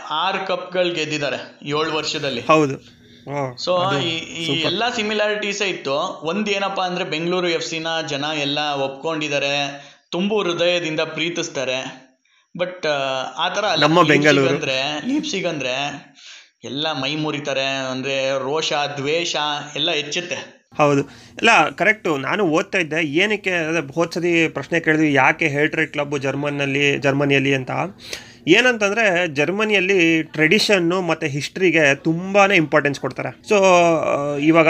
ಆರು 0.09 0.47
ಕಪ್ಗಳು 0.47 0.93
ಗೆದ್ದಿದ್ದಾರೆ 0.93 1.67
ಏಳು 1.67 1.93
ವರ್ಷದಲ್ಲಿ. 1.93 2.41
ಹೌದು. 2.41 2.77
ಸೊ 3.57 3.99
ಈ 3.99 4.59
ಎಲ್ಲ 4.59 4.83
ಸಿಮಿಲಾರಿಟೀಸೇ 4.95 5.65
ಇತ್ತು. 5.65 5.93
ಒಂದು 6.23 6.51
ಏನಪ್ಪಾ 6.51 6.85
ಅಂದ್ರೆ 6.85 7.05
ಬೆಂಗಳೂರು 7.05 7.47
ಎಫ್ 7.47 7.67
ಸಿನ 7.67 7.87
ಜನ 8.07 8.25
ಎಲ್ಲ 8.39 8.59
ಒಪ್ಕೊಂಡಿದ್ದಾರೆ. 8.59 9.85
ತುಂಬು 10.11 10.43
ಹೃದಯದಿಂದ 10.43 10.99
ಪ್ರೀತಿಸ್ತಾರೆ. 10.99 12.05
ಬಟ್ 12.57 12.85
ಆ 13.37 13.49
ಥರ 13.49 13.65
ಅಲ್ಲ. 13.65 13.83
ನಮ್ಮ 13.83 14.03
ಬೆಂಗಳೂರು. 14.03 14.53
ಅಂದ್ರೆ 14.53 15.07
ಲೀಪ್ಸಿಗ್ 15.07 15.45
ಅಂದ್ರೆ 15.45 15.75
ಎಲ್ಲ 16.65 16.91
ಮೈ 16.91 17.15
ಮುರಿತಾರೆ 17.15 17.91
ಅಂದ್ರೆ 17.91 18.29
ರೋಷ 18.39 18.73
ದ್ವೇಷ 18.97 19.35
ಎಲ್ಲ 19.75 19.91
ಹೆಚ್ಚುತ್ತೆ. 19.91 20.55
ಹೌದು. 20.77 21.01
ಇಲ್ಲ 21.37 21.69
ಕರೆಕ್ಟು 21.69 22.17
ನಾನು 22.17 22.43
ಓದ್ತಾ 22.43 22.77
ಇದ್ದೆ. 22.77 23.03
ಏನಕ್ಕೆ 23.03 23.51
ಅದೇ 23.51 23.93
ಹೋದ 23.93 24.07
ಪ್ರಶ್ನೆ 24.53 24.79
ಕೇಳಿದ್ವಿ 24.79 25.13
ಯಾಕೆ 25.13 25.47
ಹೇಳ್ಟ್ರೇಡ್ 25.47 25.91
ಕ್ಲಬ್ 25.91 26.19
ಜರ್ಮನ್ನಲ್ಲಿ 26.19 26.97
ಜರ್ಮನಿಯಲ್ಲಿ 26.97 27.55
ಅಂತ. 27.55 27.71
ಏನಂತಂದರೆ 28.47 29.27
ಜರ್ಮನಿಯಲ್ಲಿ 29.27 30.23
ಟ್ರೆಡಿಷನ್ನು 30.23 31.01
ಮತ್ತು 31.01 31.27
ಹಿಸ್ಟ್ರಿಗೆ 31.27 31.95
ತುಂಬಾ 31.95 32.45
ಇಂಪಾರ್ಟೆನ್ಸ್ 32.45 32.99
ಕೊಡ್ತಾರೆ. 32.99 33.49
ಸೊ 33.49 33.55
ಇವಾಗ 34.37 34.67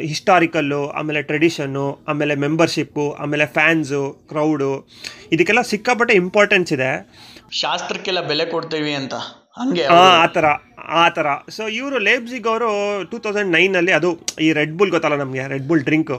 ಹಿಸ್ಟಾರಿಕಲ್ಲು 0.00 0.88
ಆಮೇಲೆ 0.90 1.22
ಟ್ರೆಡಿಷನ್ನು 1.22 2.04
ಆಮೇಲೆ 2.08 2.34
ಮೆಂಬರ್ಶಿಪ್ಪು 2.34 3.12
ಆಮೇಲೆ 3.12 3.46
ಫ್ಯಾನ್ಸು 3.46 4.26
ಕ್ರೌಡು 4.28 4.88
ಇದಕ್ಕೆಲ್ಲ 5.32 5.60
ಸಿಕ್ಕಾಪಟ್ಟೆ 5.60 6.14
ಇಂಪಾರ್ಟೆನ್ಸ್ 6.14 6.72
ಇದೆ. 6.72 7.06
ಶಾಸ್ತ್ರಕ್ಕೆಲ್ಲ 7.52 8.20
ಬೆಲೆ 8.20 8.44
ಕೊಡ್ತೀವಿ 8.44 8.92
ಅಂತ. 8.92 9.14
ಹಂಗೆ 9.56 9.84
ಆ 9.96 10.00
ಆ 10.22 10.26
ಥರ 10.36 10.46
ಆ 11.00 11.04
ಥರ. 11.08 11.28
ಸೊ 11.48 11.62
ಇವರು 11.78 11.98
ಲೇಬ್ಸಿಗ್ 11.98 12.46
ಅವರು 12.46 12.68
ಟೂ 13.10 13.16
ತೌಸಂಡ್ 13.18 13.50
ನೈನಲ್ಲಿ 13.52 13.92
ಅದು 13.92 14.10
ಈ 14.40 14.48
ರೆಡ್ 14.52 14.74
ಬುಲ್ 14.78 14.90
ಗೊತ್ತಲ್ಲ 14.90 15.16
ನಮಗೆ? 15.16 15.44
ರೆಡ್ 15.54 15.66
ಬುಲ್ 15.66 15.84
ಡ್ರಿಂಕು 15.84 16.16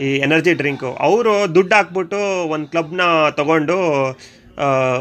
ಈ 0.00 0.08
ಎನರ್ಜಿ 0.26 0.52
ಡ್ರಿಂಕು 0.54 0.90
ಅವರು 1.00 1.32
ದುಡ್ಡು 1.54 1.74
ಹಾಕ್ಬಿಟ್ಟು 1.76 2.20
ಒಂದು 2.48 2.66
ಕ್ಲಬ್ನ 2.66 3.02
ತಗೊಂಡು 3.30 3.76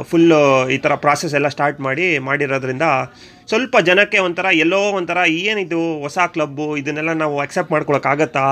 ಫುಲ್ಲು 0.03 0.39
ಈ 0.70 0.77
ಥರ 0.77 0.94
ಪ್ರಾಸೆಸ್ 0.96 1.34
ಎಲ್ಲ 1.36 1.48
ಸ್ಟಾರ್ಟ್ 1.48 1.77
ಮಾಡಿ 1.79 2.08
ಮಾಡಿರೋದ್ರಿಂದ 2.20 2.86
ಸ್ವಲ್ಪ 3.48 3.75
ಜನಕ್ಕೆ 3.79 4.20
ಒಂಥರ 4.20 4.48
ಎಲ್ಲೋ 4.55 4.79
ಒಂಥರ 4.91 5.20
ಏನಿದು 5.44 5.82
ಹೊಸ 6.01 6.17
ಕ್ಲಬ್ಬು 6.34 6.67
ಇದನ್ನೆಲ್ಲ 6.77 7.13
ನಾವು 7.13 7.36
ಅಕ್ಸೆಪ್ಟ್ 7.39 7.72
ಮಾಡ್ಕೊಳಕ್ಕಾಗತ್ತಾ 7.72 8.46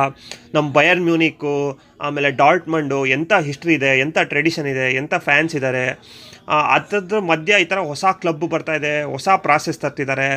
ನಮ್ಮ 0.53 0.65
ಬಯರ್ 0.71 1.01
ಮ್ಯೂನಿಕ್ಕು 1.01 1.55
ಆಮೇಲೆ 2.01 2.31
ಡಾಲ್ಟ್ಮಂಡು 2.35 2.99
ಎಂಥ 3.15 3.33
ಹಿಸ್ಟ್ರಿ 3.41 3.73
ಇದೆ 3.73 3.91
ಎಂಥ 3.99 4.17
ಟ್ರೆಡಿಷನ್ 4.23 4.67
ಇದೆ 4.67 4.85
ಎಂಥ 4.93 5.13
ಫ್ಯಾನ್ಸ್ 5.19 5.55
ಇದ್ದಾರೆ 5.55 5.85
ಅದ್ರ 6.49 7.19
ಮಧ್ಯ 7.19 7.61
ಈ 7.61 7.65
ಥರ 7.65 7.79
ಹೊಸ 7.79 8.05
ಕ್ಲಬ್ 8.11 8.45
ಬರ್ತಾ 8.49 8.73
ಇದೆ 8.73 9.03
ಹೊಸ 9.03 9.29
ಪ್ರಾಸೆಸ್ 9.37 9.79
ತರ್ತಿದ್ದಾರೆ 9.79 10.27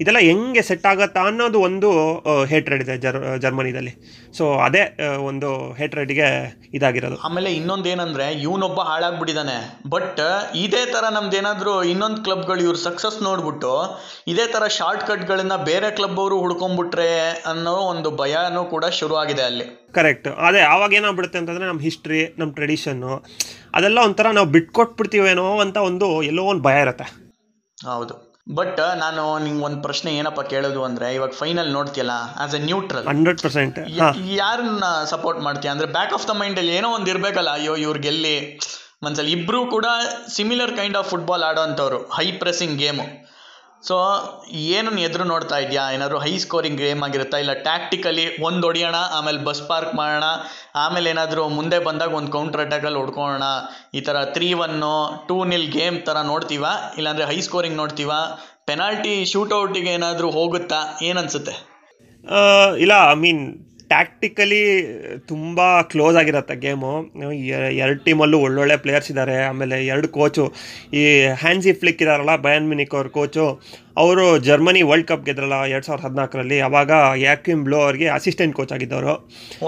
ಇದೆಲ್ಲ 0.00 0.18
ಹೆಂಗೆ 0.18 0.62
ಸೆಟ್ 0.62 0.86
ಆಗುತ್ತಾ 0.86 1.20
ಅನ್ನೋದು 1.20 1.60
ಒಂದು 1.60 1.90
ಹೇಟ್ರೆಡ್ 2.44 2.82
ಇದೆ 2.82 2.98
ಜರ್ 2.98 3.40
ಜರ್ಮನಿದಲ್ಲಿ. 3.40 3.92
ಸೊ 4.38 4.58
ಅದೇ 4.58 4.98
ಒಂದು 5.16 5.44
ಒಂದು 5.44 5.74
ಹೇಟ್ರೆಡ್ಗೆ 5.74 6.26
ಇದಾಗಿರೋದು. 6.74 7.16
ಆಮೇಲೆ 7.16 7.54
ಇನ್ನೊಂದು 7.54 7.88
ಏನಂದರೆ 7.88 8.32
ಇವನೊಬ್ಬ 8.32 8.80
ಹಾಳಾಗ್ಬಿಟ್ಟಿದ್ದಾನೆ 8.80 9.56
ಬಟ್ 9.88 10.20
ಇದೇ 10.54 10.86
ಥರ 10.86 11.04
ನಮ್ದು 11.10 11.36
ಏನಾದರೂ 11.36 11.82
ಇನ್ನೊಂದು 11.82 12.24
ಕ್ಲಬ್ಗಳು 12.24 12.62
ಇವ್ರ 12.62 12.74
ಸಕ್ಸಸ್ 12.74 13.22
ನೋಡ್ಬಿಟ್ಟು 13.22 13.72
ಇದೇ 14.28 14.46
ಥರ 14.46 14.66
ಶಾರ್ಟ್ 14.66 15.06
ಕಟ್ಗಳನ್ನ 15.06 15.56
ಬೇರೆ 15.56 15.90
ಕ್ಲಬ್ 15.90 16.18
ಅವರು 16.18 16.38
ಹುಡ್ಕೊಂಡ್ಬಿಟ್ರೆ 16.38 17.42
ಅನ್ನೋ 17.46 17.72
ಒಂದು 17.72 18.10
ಭಯನೂ 18.16 18.64
ಕೂಡ 18.64 18.84
ಶುರು 18.86 19.16
ಆಗಿದೆ 19.16 19.42
ಅಲ್ಲಿ. 19.42 19.84
ಕರೆಕ್ಟ್ 19.92 20.28
ಅದೇ 20.28 20.60
ಆವಾಗ 20.60 20.92
ಏನಾಗ್ಬಿಡುತ್ತೆ 20.92 21.38
ಅಂತಂದರೆ 21.38 21.66
ನಮ್ಮ 21.66 21.80
ಹಿಸ್ಟ್ರಿ 21.80 22.34
ನಮ್ಮ 22.38 22.52
ಟ್ರೆಡಿಷನ್ನು 22.52 23.12
ಅದೆಲ್ಲ 23.74 23.98
ಒಂಥರ 23.98 24.30
ನಾವು 24.30 24.46
ಬಿಟ್ಕೊಟ್ಬಿಡ್ತೀವೇನೋ 24.46 25.58
ಅಂತ 25.58 25.76
ಒಂದು 25.76 26.22
ಎಲ್ಲೋ 26.22 26.44
ಒಂದು 26.44 26.62
ಭಯ 26.62 26.80
ಇರುತ್ತೆ. 26.80 27.04
ಹೌದು. 27.84 28.34
ಬಟ್ 28.54 28.80
ನಾನು 28.96 29.38
ನಿಂಗೆ 29.38 29.64
ಒಂದು 29.64 29.82
ಪ್ರಶ್ನೆ 29.82 30.14
ಏನಪ್ಪ 30.14 30.40
ಕೇಳೋದು 30.40 30.84
ಅಂದ್ರೆ 30.84 31.14
ಇವಾಗ 31.14 31.30
final 31.30 31.72
ನೋಡ್ತೀಯಲ್ಲ 31.72 32.10
as 32.36 32.54
a 32.54 32.58
neutral 32.58 33.06
hundred 33.06 33.42
percent 33.42 33.78
ಯಾರನ್ನ 34.36 34.84
ಸಪೋರ್ಟ್ 35.04 35.40
ಮಾಡ್ತೀಯ? 35.40 35.70
ಅಂದ್ರೆ 35.70 35.86
ಬ್ಯಾಕ್ 35.92 36.12
ಆಫ್ 36.12 36.28
ದ 36.28 36.30
ಮೈಂಡ್ 36.30 36.58
ಅಲ್ಲಿ 36.58 36.76
ಏನೋ 36.76 36.88
ಒಂದು 36.88 37.10
ಇರ್ಬೇಕಲ್ಲ 37.10 37.50
ಅಯ್ಯೋ 37.50 37.76
ಇವ್ರು 37.76 38.00
ಗೆಲ್ಲಿ 38.00 38.60
ಮನ್ಸಲ್ಲಿ 39.02 39.32
ಇಬ್ರು 39.32 39.66
ಕೂಡ 39.66 39.86
ಸಿಮಿಲರ್ 40.28 40.76
ಕೈಂಡ್ 40.76 40.96
ಆಫ್ 40.96 41.08
ಫುಟ್ಬಾಲ್ 41.08 41.42
ಆಡೋ 41.42 42.10
ಹೈ 42.12 42.32
ಪ್ರೆಸಿಂಗ್ 42.32 42.78
ಗೇಮು 42.78 43.23
ಸೊ 43.88 43.96
ಏನನ್ನು 44.74 45.00
ಎದುರು 45.06 45.24
ನೋಡ್ತಾ 45.32 45.56
ಇದೆಯಾ? 45.64 45.82
ಏನಾದರೂ 45.94 46.18
ಹೈ 46.24 46.32
ಸ್ಕೋರಿಂಗ್ 46.44 46.80
ಗೇಮ್ 46.82 47.02
ಆಗಿರುತ್ತಾ? 47.06 47.38
ಇಲ್ಲ 47.42 47.54
ಟ್ಯಾಕ್ಟಿಕಲಿ 47.66 48.24
ಒಂದು 48.48 48.64
ಹೊಡಿಯೋಣ 48.68 48.98
ಆಮೇಲೆ 49.16 49.40
ಬಸ್ 49.48 49.62
ಪಾರ್ಕ್ 49.70 49.92
ಮಾಡೋಣ, 50.00 50.26
ಆಮೇಲೆ 50.84 51.08
ಏನಾದರೂ 51.14 51.42
ಮುಂದೆ 51.58 51.78
ಬಂದಾಗ 51.88 52.14
ಒಂದು 52.20 52.32
ಕೌಂಟರ್ 52.36 52.62
ಅಟ್ಯಾಕಲ್ಲಿ 52.64 52.98
ಹೊಡ್ಕೊಳ್ಳೋಣ 53.02 53.48
ಈ 53.98 54.02
ಥರ 54.08 54.24
three 54.36 54.48
one 54.64 54.92
two 55.28 55.36
nil 55.52 55.68
game 55.78 55.98
ಥರ 56.08 56.16
ನೋಡ್ತೀವಾ? 56.32 56.72
ಇಲ್ಲಾಂದರೆ 56.98 57.26
ಹೈ 57.32 57.38
ಸ್ಕೋರಿಂಗ್ 57.48 57.78
ನೋಡ್ತೀವಾ? 57.82 58.20
ಪೆನಾಲ್ಟಿ 58.70 59.14
ಶೂಟೌಟಿಗೆ 59.32 59.92
ಏನಾದರೂ 59.98 60.30
ಹೋಗುತ್ತಾ? 60.38 60.80
ಏನನ್ಸುತ್ತೆ? 61.10 61.54
ಇಲ್ಲ 62.84 62.94
ಐ 63.12 63.16
ಮೀನ್ 63.24 63.44
ಟ್ಯಾಕ್ಟಿಕಲಿ 63.90 64.60
ತುಂಬ 65.30 65.60
ಕ್ಲೋಸ್ 65.92 66.16
ಆಗಿರುತ್ತೆ 66.20 66.54
ಗೇಮು 66.64 66.92
ಎರಡು 67.82 67.98
ಟೀಮಲ್ಲೂ 68.06 68.38
ಒಳ್ಳೊಳ್ಳೆ 68.46 68.76
ಪ್ಲೇಯರ್ಸ್ 68.84 69.10
ಇದ್ದಾರೆ 69.12 69.36
ಆಮೇಲೆ 69.50 69.78
ಎರಡು 69.86 70.08
ಕೋಚು 70.16 70.44
ಈ 71.00 71.02
ಹ್ಯಾನ್ಸಿ 71.42 71.72
ಫ್ಲಿಕ್ 71.80 72.02
ಇದಾರಲ್ಲ 72.04 72.34
ಬಯನ್ 72.46 72.68
ಮಿನಿಕ್ 72.72 72.94
ಅವ್ರ 72.98 73.08
ಕೋಚು 73.18 73.46
ಅವರು 74.02 74.24
ಜರ್ಮನಿ 74.46 74.82
ವರ್ಲ್ಡ್ 74.90 75.08
ಕಪ್ 75.08 75.26
ಗೆದ್ರಲ್ಲ 75.26 75.56
ಎರಡು 75.72 75.86
ಸಾವಿರದ 75.88 76.04
ಹದಿನಾಲ್ಕರಲ್ಲಿ. 76.06 76.56
ಅವಾಗ 76.68 76.90
ಯಾಕಿಮ್ 77.24 77.60
ಬ್ಲೋ 77.66 77.78
ಅವ್ರಿಗೆ 77.86 78.08
ಅಸಿಸ್ಟೆಂಟ್ 78.16 78.54
ಕೋಚ್ 78.58 78.72
ಆಗಿದ್ದವರು. 78.76 79.14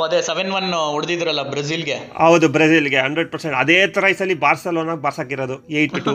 ಅದೇ 0.06 0.20
ಸೆವೆನ್ 0.30 0.50
ಒನ್ 0.58 0.70
ಹೊಡೆದಿದ್ರಲ್ಲ 0.94 1.44
ಬ್ರೆಜಿಲ್ಗೆ? 1.52 1.99
ಹೌದು 2.25 2.49
ಬ್ರೆಜಿಲ್ಗೆ 2.56 2.99
ಹಂಡ್ರೆಡ್ 3.06 3.30
ಪರ್ಸೆಂಟ್ 3.35 3.56
ಅದೇ 3.62 3.78
ಥರ 3.96 4.11
ಈ 4.14 4.16
ಸಲ 4.23 4.38
ಬಾರ್ಸಲೋನಾಗ 4.46 4.99
ಬಾರ್ಸಾಕಿರೋದು 5.06 5.58
ಏಯ್ಟ್ 5.80 6.00
ಟು 6.08 6.14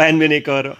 ಬಯನ್ 0.00 0.18
ಮಿನಿಕ್ 0.24 0.50
ಅವರು. 0.56 0.72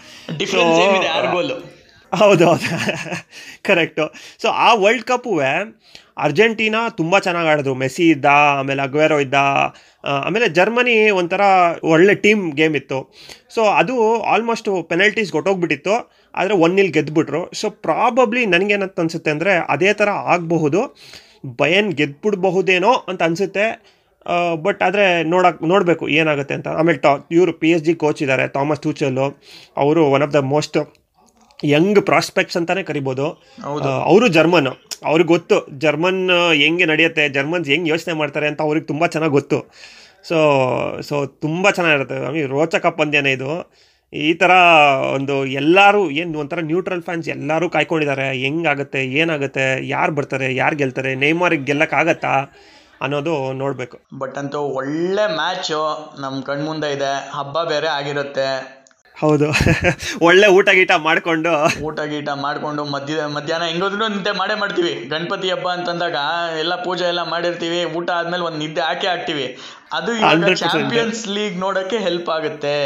ಹೌದು 2.21 2.45
ಹೌದು. 2.49 2.67
ಕರೆಕ್ಟು 3.67 4.05
ಸೊ 4.43 4.49
ಆ 4.67 4.69
ವರ್ಲ್ಡ್ 4.83 5.07
ಕಪ್ಪು 5.11 5.33
ಅರ್ಜೆಂಟೀನಾ 6.25 6.81
ತುಂಬ 6.99 7.15
ಚೆನ್ನಾಗಿ 7.27 7.49
ಆಡಿದ್ರು. 7.53 7.75
ಮೆಸ್ಸಿ 7.83 8.05
ಇದ್ದ, 8.15 8.29
ಆಮೇಲೆ 8.59 8.83
ಅಗ್ವೇರೋ 8.87 9.17
ಇದ್ದ 9.25 9.39
ಆಮೇಲೆ 10.27 10.47
ಜರ್ಮನಿ 10.59 10.97
ಒಂಥರ 11.21 11.43
ಒಳ್ಳೆ 11.93 12.15
ಟೀಮ್ 12.25 12.43
ಗೇಮ್ 12.61 12.75
ಇತ್ತು. 12.81 12.99
ಸೊ 13.55 13.63
ಅದು 13.81 13.95
ಆಲ್ಮೋಸ್ಟ್ 14.35 14.69
ಪೆನಲ್ಟೀಸ್ 14.91 15.31
ಕೊಟ್ಟೋಗ್ಬಿಟ್ಟಿತ್ತು 15.37 15.95
ಆದರೆ 16.35 16.55
ಒನ್ 16.65 16.75
ನಿಲ್ 16.79 16.93
ಗೆದ್ದುಬಿಟ್ರು 16.97 17.43
ಸೊ 17.61 17.67
ಪ್ರಾಬಬ್ಲಿ 17.87 18.43
ನನಗೇನಂತ 18.55 19.05
ಅನಿಸುತ್ತೆ 19.05 19.33
ಅಂದರೆ 19.37 19.55
ಅದೇ 19.75 19.91
ಥರ 20.01 20.11
ಆಗಬಹುದು. 20.35 20.83
ಬಯನ್ 21.61 21.91
ಗೆದ್ಬಿಡ್ಬಹುದೇನೋ 22.01 22.93
ಅಂತ 23.11 23.23
ಅನಿಸುತ್ತೆ. 23.29 23.67
ಬಟ್ 24.65 24.81
ಆದರೆ 24.87 25.07
ನೋಡಕ್, 25.35 25.61
ನೋಡಬೇಕು 25.73 26.05
ಏನಾಗುತ್ತೆ 26.21 26.55
ಅಂತ. 26.59 26.69
ಆಮೇಲೆ 26.81 26.99
ಟಾ 27.07 27.13
ಇವರು 27.37 27.53
ಪಿ 27.63 27.69
ಎಚ್ 27.77 27.85
ಜಿ 27.87 27.95
ಕೋಚ್ 28.03 28.21
ಇದ್ದಾರೆ 28.25 28.45
ಥಾಮಸ್ 28.57 28.83
ಟೂಚಲ್ಲು 28.85 29.27
ಅವರು 29.85 30.03
one 30.17 30.25
of 30.27 30.35
the 30.37 30.43
most 30.55 30.79
young 31.65 32.03
prospects 32.03 32.57
ಅಂತಾನೆ 32.57 32.83
ಕರಿಬೋದು. 32.83 33.29
ಹೌದು. 33.63 33.89
ಅವರು 33.89 34.29
ಜರ್ಮನ್. 34.29 34.67
ಅವ್ರಿಗೆ 35.05 35.29
ಗೊತ್ತು 35.29 35.67
ಜರ್ಮನ್ 35.79 36.53
ಹೆಂಗೆ 36.55 36.85
ನಡೆಯುತ್ತೆ 36.85 37.29
ಜರ್ಮನ್ಸ್ 37.29 37.69
ಹೆಂಗೆ 37.69 37.91
ಯೋಚನೆ 37.91 38.15
ಮಾಡ್ತಾರೆ 38.15 38.47
ಅಂತ 38.47 38.63
ಅವ್ರಿಗೆ 38.63 38.87
ತುಂಬ 38.87 39.07
ಚೆನ್ನಾಗಿ 39.07 39.33
ಗೊತ್ತು. 39.33 39.73
ಸೊ 40.29 41.01
ಸೊ 41.01 41.27
ತುಂಬ 41.27 41.71
ಚೆನ್ನಾಗಿರುತ್ತೆ. 41.71 42.39
ಐ 42.39 42.43
ರೋಚಕ 42.43 42.87
ಪಂದ್ಯನೇ 42.87 43.33
ಇದು. 43.33 43.73
ಈ 44.13 44.35
ಥರ 44.35 44.51
ಒಂದು 45.15 45.47
ಎಲ್ಲರೂ 45.47 46.11
ಏನು 46.11 46.39
ಒಂಥರ 46.39 46.59
ನ್ಯೂಟ್ರಲ್ 46.61 47.03
ಫ್ಯಾನ್ಸ್ 47.03 47.29
ಎಲ್ಲರೂ 47.29 47.69
ಕಾಯ್ಕೊಂಡಿದ್ದಾರೆ. 47.69 48.33
ಹೆಂಗಾಗುತ್ತೆ 48.33 49.07
ಏನಾಗುತ್ತೆ 49.07 49.89
ಯಾರು 49.89 50.13
ಬರ್ತಾರೆ 50.13 50.55
ಯಾರು 50.55 50.77
ಗೆಲ್ತಾರೆ 50.77 51.15
ನೇಮಾರಿಗೆ 51.15 51.65
ಗೆಲ್ಲಕ್ಕಾಗತ್ತಾ 51.65 52.47
ಅನ್ನೋದು 53.03 53.53
ನೋಡಬೇಕು. 53.53 54.01
ಬಟ್ 54.19 54.39
ಅಂತೂ 54.39 54.61
ಒಳ್ಳೆ 54.61 55.35
ಮ್ಯಾಚು 55.35 55.81
ನಮ್ಮ 56.21 56.43
ಕಣ್ಮುಂದೆ 56.43 56.93
ಇದೆ. 56.93 57.31
ಹಬ್ಬ 57.31 57.63
ಬೇರೆ 57.63 57.87
ಆಗಿರುತ್ತೆ. 57.87 58.82
ಹೌದು. 59.23 59.49
ಒಳ್ಳೆ 60.23 60.47
ಊಟ 60.47 60.69
ಗೀಟ 60.71 60.93
ಮಾಡ್ಕೊಂಡು. 60.97 61.83
ಊಟ 61.83 62.01
ಗೀಟ 62.01 62.29
ಮಾಡ್ಕೊಂಡು 62.29 62.85
ಮಧ್ಯ 62.85 63.27
ಮಧ್ಯಾಹ್ನ 63.27 63.65
ಹೆಂಗೋದ್ರು 63.67 64.09
ನಿದ್ದೆ 64.09 64.31
ಮಾಡೇ 64.31 64.55
ಮಾಡ್ತೀವಿ. 64.55 65.09
ಗಣಪತಿ 65.09 65.51
ಹಬ್ಬ 65.51 65.69
ಅಂತಂದಾಗ 65.69 66.17
ಎಲ್ಲ 66.59 66.75
ಪೂಜೆ 66.83 67.05
ಎಲ್ಲ 67.05 67.23
ಮಾಡಿರ್ತೀವಿ. 67.31 67.85
ಊಟ 67.85 68.11
ಆದ್ಮೇಲೆ 68.11 68.43
ಒಂದು 68.43 68.59
ನಿದ್ದೆ 68.59 68.81
ಹಾಕಿ 68.81 69.07
ಹಾಕ್ತೀವಿ. 69.07 69.59
ಅದು 69.93 70.17
ಇವಾಗ 70.17 70.35
100% 70.35 70.73
ಚಾಂಪಿಯನ್ಸ್ 70.73 71.29
ಲೀಗ್ 71.29 71.59
ನೋಡಕ್ಕೆ 71.59 71.99
ಹೆಲ್ಪ್ 71.99 72.31
ಆಗುತ್ತೆ. 72.31 72.77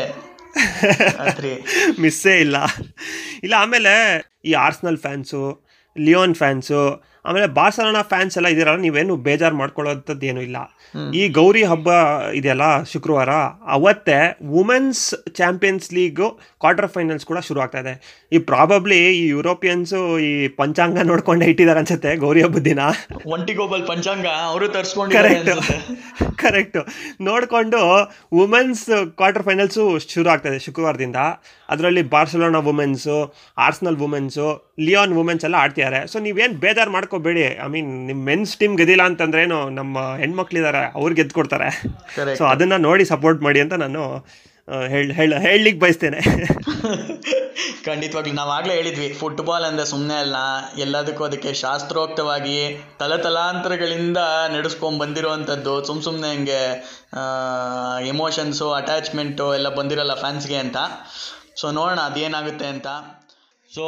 ಮಿಸ್ಸೇ 2.01 2.41
ಇಲ್ಲ. 2.45 2.57
ಇಲ್ಲ 3.43 3.55
ಆಮೇಲೆ 3.59 3.95
ಈ 4.45 4.53
ಆರ್ಸ್ನಲ್ 4.53 4.97
ಫ್ಯಾನ್ಸು 4.97 5.43
ಲಿಯೋನ್ 5.97 6.35
ಫ್ಯಾನ್ಸು 6.35 6.81
ಆಮೇಲೆ 7.27 7.47
ಬಾರ್ಸಲೋನಾ 7.59 8.03
ಫ್ಯಾನ್ಸ್ 8.13 8.37
ಎಲ್ಲ 8.39 8.49
ಇದೀರಲ್ಲ 8.55 8.81
ನೀವೇನು 8.87 9.15
ಬೇಜಾರು 9.29 9.57
ಮಾಡ್ಕೊಳ್ಳೋಂಥದ್ದು 9.61 10.27
ಏನೂ 10.31 10.41
ಇಲ್ಲ. 10.49 10.59
ಈ 11.21 11.23
ಗೌರಿ 11.39 11.63
ಹಬ್ಬ 11.71 11.89
ಇದೆಯಲ್ಲ 12.39 12.67
ಶುಕ್ರವಾರ 12.93 13.31
ಅವತ್ತೇ 13.77 14.19
women's 14.57 15.03
Champions 15.39 15.89
League 15.97 16.29
quarter 16.63 16.91
finals 16.95 17.27
ಕೂಡ 17.31 17.39
ಶುರು 17.49 17.61
ಆಗ್ತಾ 17.65 17.81
ಇದೆ. 17.85 17.95
ಈ 18.35 18.39
ಪ್ರಾಬಬ್ಲಿ 18.51 19.01
ಈ 19.21 19.25
ಯುರೋಪಿಯನ್ಸು 19.37 20.01
ಈ 20.29 20.33
ಪಂಚಾಂಗ 20.61 21.07
ನೋಡ್ಕೊಂಡೇ 21.11 21.49
ಇಟ್ಟಿದ್ದಾರೆ 21.53 21.81
ಅನ್ಸುತ್ತೆ 21.83 22.13
ಗೌರಿ 22.25 22.43
ಹಬ್ಬದ 22.47 22.65
ದಿನ. 22.71 22.81
ಒಂಟಿಗೋಬಲ್ 23.37 23.83
ಪಂಚಾಂಗ 23.93 24.27
ಅವರು 24.51 24.69
ತರಿಸ್ಕೊಂಡು 24.77 25.15
ಕರೆಕ್ಟ್ 25.19 25.51
ಕರೆಕ್ಟ್ 26.45 26.79
ನೋಡಿಕೊಂಡು 27.29 27.83
ವುಮೆನ್ಸ್ 28.39 28.87
ಕ್ವಾರ್ಟರ್ 29.19 29.45
ಫೈನಲ್ಸು 29.49 29.85
ಶುರು 30.15 30.31
ಆಗ್ತದೆ 30.35 30.59
ಶುಕ್ರವಾರದಿಂದ. 30.67 31.19
ಅದರಲ್ಲಿ 31.75 32.03
Barcelona 32.15 32.63
women's 32.69 33.19
Arsenal 33.67 34.01
women's 34.05 34.49
Lyon 34.87 35.13
women's 35.19 35.45
ಎಲ್ಲ 35.49 35.57
ಆಡ್ತಿದ್ದಾರೆ. 35.65 36.01
ಸೊ 36.13 36.17
ನೀವೇನು 36.27 36.57
ಬೇಜಾರು 36.65 36.91
ಮಾಡ್ಕೋಬೇಡಿ 37.17 37.45
ಐ 37.65 37.69
ಮೀನ್ 37.75 37.93
ನಿಮ್ಮ 38.09 38.21
ಮೆನ್ಸ್ 38.31 38.53
ಟೀಮ್ 38.61 38.75
ಗೆದಿಲ್ಲ 38.81 39.05
ಅಂತಂದ್ರೆ 39.11 39.41
ಏನು 39.47 39.59
ನಮ್ಮ 39.79 39.99
ಹೆಣ್ಮಕ್ಳಿದಾರೆ 40.23 40.83
ಅವ್ರಿಗೆ 40.99 41.19
ಗೆದ್ದು 41.21 41.37
ಕೊಡ್ತಾರೆ. 41.39 41.69
ಸೊ 42.39 42.45
ಅದನ್ನ 42.55 42.77
ನೋಡಿ 42.89 43.05
ಸಪೋರ್ಟ್ 43.15 43.41
ಮಾಡಿ 43.47 43.61
ಅಂತ 43.65 43.75
ನಾನು 43.85 44.03
ಹೇಳಿ 44.93 45.13
ಹೇಳ 45.19 45.33
ಹೇಳಲಿಕ್ಕೆ 45.47 45.81
ಬಯಸ್ತೇನೆ. 45.83 46.21
ಖಂಡಿತವಾಗ್ಲಿ 47.87 48.33
ನಾವು 48.39 48.51
ಆಗಲೇ 48.57 48.75
ಹೇಳಿದ್ವಿ 48.79 49.09
ಫುಟ್ಬಾಲ್ 49.21 49.67
ಅಂದರೆ 49.69 49.85
ಸುಮ್ಮನೆ 49.91 50.17
ಅಲ್ಲ 50.23 50.37
ಎಲ್ಲದಕ್ಕೂ 50.85 51.23
ಅದಕ್ಕೆ 51.25 51.51
ಶಾಸ್ತ್ರೋಕ್ತವಾಗಿ 51.63 52.59
ತಲತಲಾಂತರಗಳಿಂದ 53.01 54.21
ನಡೆಸ್ಕೊಂಡು 54.57 54.99
ಬಂದಿರುವಂಥದ್ದು 55.05 55.75
ಸುಮ್ಮ 55.89 56.03
ಸುಮ್ಮನೆ 56.09 56.31
ಹಿಂಗೆ 56.35 56.61
ಎಮೋಷನ್ಸು 58.13 58.69
ಅಟ್ಯಾಚ್ಮೆಂಟು 58.81 59.47
ಎಲ್ಲ 59.59 59.71
ಬಂದಿರಲ್ಲ 59.79 60.17
ಫ್ಯಾನ್ಸ್ಗೆ 60.25 60.59
ಅಂತ. 60.65 60.77
ಸೊ 61.61 61.67
ನೋಡೋಣ 61.79 62.01
ಅದೇನಾಗುತ್ತೆ 62.11 62.67
ಅಂತ. 62.75 62.89
So 63.77 63.87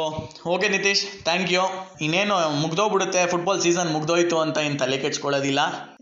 okay 0.53 0.67
Nitish 0.73 1.01
thank 1.27 1.51
you 1.53 1.61
ಇನ್ನೇನು 2.05 2.35
ಮುಗ್ದೋಗ್ಬಿಡುತ್ತೆ? 2.63 3.21
ಫುಟ್ಬಾಲ್ 3.31 3.61
ಸೀಸನ್ 3.63 3.89
ಮುಗ್ದೋಯ್ತು 3.95 4.35
ಅಂತ 4.43 4.57
ಏನು 4.65 4.77
ತಲೆ 4.81 4.97
ಕೆಡ್ಸ್ಕೊಳ್ಳೋದಿಲ್ಲ. 5.03 5.61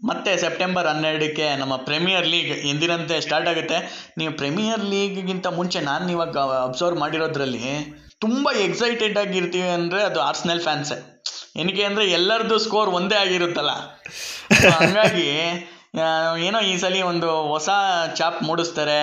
ಮತ್ತೆ 0.10 0.32
ಸೆಪ್ಟೆಂಬರ್ 0.44 0.88
ಹನ್ನೆರಡಕ್ಕೆ 0.92 1.46
ನಮ್ಮ 1.62 1.76
ಪ್ರೀಮಿಯರ್ 1.90 2.28
ಲೀಗ್ 2.34 2.52
ಎಂದಿನಂತೆ 2.72 3.18
ಸ್ಟಾರ್ಟ್ 3.26 3.50
ಆಗುತ್ತೆ. 3.52 3.78
ನೀವು 4.20 4.34
ಪ್ರೀಮಿಯರ್ 4.42 4.84
ಲೀಗ್ಗಿಂತ 4.94 5.48
ಮುಂಚೆ 5.60 5.82
ನಾನು 5.90 6.12
ಇವಾಗ 6.16 6.38
ಅಬ್ಸರ್ವ್ 6.68 7.00
ಮಾಡಿರೋದ್ರಲ್ಲಿ 7.04 7.64
ತುಂಬ 8.26 8.48
ಎಕ್ಸೈಟೆಡ್ 8.66 9.18
ಆಗಿರ್ತೀವಿ 9.24 9.72
ಅಂದರೆ 9.78 10.02
ಅದು 10.10 10.20
ಆರ್ಸ್ನಲ್ 10.28 10.64
ಫ್ಯಾನ್ಸೇ 10.68 11.00
ಏನಕ್ಕೆ 11.62 11.84
ಅಂದರೆ 11.90 12.06
ಎಲ್ಲರದ್ದು 12.18 12.58
ಸ್ಕೋರ್ 12.66 12.92
ಒಂದೇ 13.00 13.18
ಆಗಿರುತ್ತಲ್ಲ. 13.24 13.74
ಹಂಗಾಗಿ 14.82 15.28
ಏನೋ 16.48 16.60
ಈ 16.72 16.74
ಸಲ 16.82 16.96
ಒಂದು 17.14 17.30
ಹೊಸ 17.54 17.70
ಚಾಪ್ 18.20 18.40
ಮೂಡಿಸ್ತಾರೆ. 18.48 19.00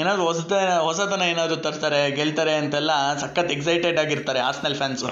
ಏನಾದ್ರು 0.00 0.22
ಹೊಸತನ 0.28 0.70
ಹೊಸತನ 0.86 1.22
ಏನಾದ್ರು 1.32 1.56
ತರ್ತಾರೆ 1.64 1.98
ಗೆಲ್ತಾರೆ 2.18 2.54
ಅಂತೆಲ್ಲ 2.60 2.92
ಸಖತ್ 3.22 3.52
ಎಕ್ಸೈಟೆಡ್ 3.56 3.98
ಆಗಿರ್ತಾರೆ 4.02 4.40
ಆರ್ಸ್ನಲ್ 4.48 4.76
ಫ್ಯಾನ್ಸ್ 4.80 5.02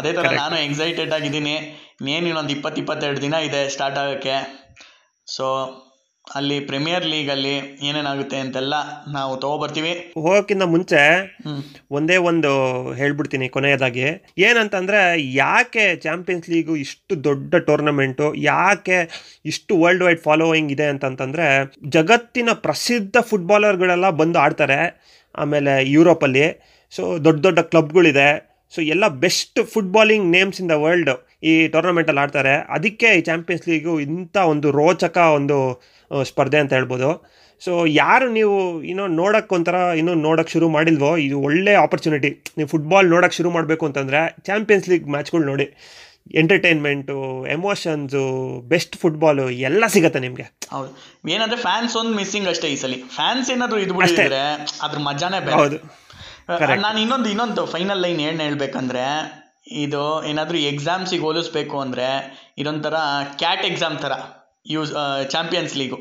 ಅದೇ 0.00 0.12
ತರ 0.18 0.28
ನಾನು 0.42 0.56
ಎಕ್ಸೈಟೆಡ್ 0.66 1.12
ಆಗಿದ್ದೀನಿ. 1.16 1.56
ಇನ್ನೇನು 2.00 2.26
ಇನ್ನೊಂದು 2.30 2.52
ಇಪ್ಪತ್ತು 2.56 2.80
ಇಪ್ಪತ್ತೆರಡು 2.82 3.20
ದಿನ 3.26 3.34
ಇದೆ 3.48 3.60
ಸ್ಟಾರ್ಟ್ 3.74 3.98
ಆಗೋಕ್ಕೆ. 4.02 4.36
ಸೊ 5.26 5.46
ಅಲ್ಲಿ 6.26 6.56
ಪ್ರೀಮಿಯರ್ 6.68 7.06
ಲೀಗ್ 7.06 7.30
ಅಲ್ಲಿ 7.30 7.52
ಏನೇನಾಗುತ್ತೆ 7.88 8.36
ಅಂತೆಲ್ಲ 8.36 8.74
ನಾವು 9.12 9.32
ತಗೋಬರ್ತೀವಿ. 9.42 9.92
ಹೋಗೋಕ್ಕಿಂತ 10.16 10.64
ಮುಂಚೆ 10.74 11.00
ಒಂದೇ 11.90 12.16
ಒಂದು 12.30 12.50
ಹೇಳ್ಬಿಡ್ತೀನಿ 13.00 13.48
ಕೊನೆಯದಾಗಿ. 13.48 14.06
ಏನಂತಂದ್ರೆ 14.46 15.00
ಯಾಕೆ 15.34 15.84
ಚಾಂಪಿಯನ್ಸ್ 15.96 16.48
ಲೀಗು 16.50 16.76
ಇಷ್ಟು 16.84 17.16
ದೊಡ್ಡ 17.24 17.54
ಟೂರ್ನಮೆಂಟು 17.68 18.28
ಯಾಕೆ 18.34 18.98
ಇಷ್ಟು 19.44 19.74
ವರ್ಲ್ಡ್ 19.82 20.04
ವೈಡ್ 20.04 20.20
ಫಾಲೋಯಿಂಗ್ 20.20 20.72
ಇದೆ 20.72 20.86
ಅಂತಂತಂದ್ರೆ 20.94 21.46
ಜಗತ್ತಿನ 21.88 22.50
ಪ್ರಸಿದ್ಧ 22.66 23.16
ಫುಟ್ಬಾಲರ್ಗಳೆಲ್ಲ 23.30 24.10
ಬಂದು 24.22 24.38
ಆಡ್ತಾರೆ 24.38 24.80
ಆಮೇಲೆ 25.34 25.74
ಯುರೋಪಲ್ಲಿ 25.94 26.46
ಸೊ 26.92 27.04
ದೊಡ್ಡ 27.26 27.40
ದೊಡ್ಡ 27.46 27.60
ಕ್ಲಬ್ಗಳಿದೆ 27.72 28.28
ಸೊ 28.72 28.80
ಎಲ್ಲ 28.94 29.06
best 29.24 29.60
footballing 29.72 30.26
names 30.32 30.60
in 30.60 30.70
the 30.70 30.76
world 30.84 31.10
ಈ 31.50 31.52
ಟೂರ್ನಮೆಂಟಲ್ಲಿ 31.68 32.20
ಆಡ್ತಾರೆ. 32.20 32.54
ಅದಕ್ಕೆ 32.76 33.08
ಈ 33.18 33.20
ಚಾಂಪಿಯನ್ಸ್ 33.20 33.66
ಲೀಗು 33.68 33.92
ಇಂಥ 34.00 34.36
ಒಂದು 34.52 34.68
ರೋಚಕ 34.70 35.16
ಒಂದು 35.38 35.58
ಸ್ಪರ್ಧೆ 36.22 36.58
ಅಂತ 36.58 36.72
ಹೇಳ್ಬೋದು. 36.72 37.10
ಸೊ 37.62 37.86
ಯಾರು 37.86 38.30
ನೀವು 38.30 38.82
ಇನ್ನೂ 38.82 39.06
ನೋಡೋಕ್ಕೆ 39.06 39.54
ಒಂಥರ 39.54 39.74
ಇನ್ನೂ 39.96 40.14
ನೋಡೋಕ್ಕೆ 40.14 40.52
ಶುರು 40.52 40.68
ಮಾಡಿಲ್ವೋ 40.68 41.16
ಇದು 41.16 41.40
ಒಳ್ಳೆ 41.40 41.74
ಆಪರ್ಚುನಿಟಿ 41.74 42.30
ನೀವು 42.56 42.68
ಫುಟ್ಬಾಲ್ 42.68 43.10
ನೋಡೋಕ್ಕೆ 43.10 43.36
ಶುರು 43.36 43.50
ಮಾಡಬೇಕು 43.50 43.86
ಅಂತಂದರೆ 43.86 44.42
ಚಾಂಪಿಯನ್ಸ್ 44.42 44.88
ಲೀಗ್ 44.88 45.06
ಮ್ಯಾಚ್ಗಳು 45.08 45.44
ನೋಡಿ 45.44 45.66
ಎಂಟರ್ಟೈನ್ಮೆಂಟು 46.34 47.44
ಎಮೋಷನ್ಸು 47.44 48.22
ಬೆಸ್ಟ್ 48.68 48.96
ಫುಟ್ಬಾಲು 48.96 49.50
ಎಲ್ಲ 49.50 49.84
ಸಿಗತ್ತೆ 49.86 50.20
ನಿಮಗೆ. 50.20 50.44
ಹೌದು. 50.70 50.90
ಏನಂದ್ರೆ 51.28 51.56
ಫ್ಯಾನ್ಸ್ 51.56 51.96
ಒಂದು 51.96 52.16
ಮಿಸ್ಸಿಂಗ್ 52.16 52.48
ಅಷ್ಟೇ 52.48 52.68
ಈ 52.68 52.76
ಸಲ. 52.76 52.94
ಫ್ಯಾನ್ಸ್ 53.16 53.50
ಏನಾದರೂ 53.50 53.78
ಇದು 53.78 53.94
ಬಿಡಿದ್ರೆ 53.94 54.42
ಅದ್ರ 54.82 54.98
ಮಜಾನೇ 54.98 55.40
ಬೇರೆ. 55.40 55.56
ಹೌದು. 55.56 55.78
ನಾನು 56.86 57.00
ಇನ್ನೊಂದು 57.00 57.28
ಇನ್ನೊಂದು 57.30 57.66
ಫೈನಲ್ 57.66 58.00
ಲೈನ್ 58.00 58.20
ಏನು 58.20 58.42
ಹೇಳ್ಬೇಕಂದ್ರೆ 58.42 59.04
ಇದು 59.66 60.26
ಏನಾದರೂ 60.26 60.58
ಎಕ್ಸಾಮ್ಸಿಗೆ 60.58 61.22
ಹೋಲಿಸ್ಬೇಕು 61.22 61.80
ಅಂದರೆ 61.80 62.08
ಇದೊಂಥರ 62.58 62.94
ಕ್ಯಾಟ್ 63.36 63.64
ಎಕ್ಸಾಮ್ 63.64 63.98
ಥರ 63.98 64.12
ಯೂಸ್ 64.66 64.92
ಚಾಂಪಿಯನ್ಸ್ 65.30 65.76
ಲೀಗು 65.76 65.96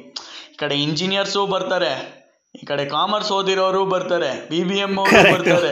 ಈ 0.54 0.58
ಕಡೆ 0.58 0.76
ಇಂಜಿನಿಯರ್ಸು 0.76 1.48
ಬರ್ತಾರೆ 1.48 1.94
ಈ 2.56 2.66
ಕಡೆ 2.66 2.86
ಕಾಮರ್ಸ್ 2.86 3.32
ಓದಿರೋರು 3.32 3.86
ಬರ್ತಾರೆ 3.86 4.48
ಬಿ 4.50 4.64
ಬಿ 4.64 4.78
ಎಂ 4.78 4.92
ಅವರು 4.98 5.22
ಬರ್ತಾರೆ. 5.34 5.72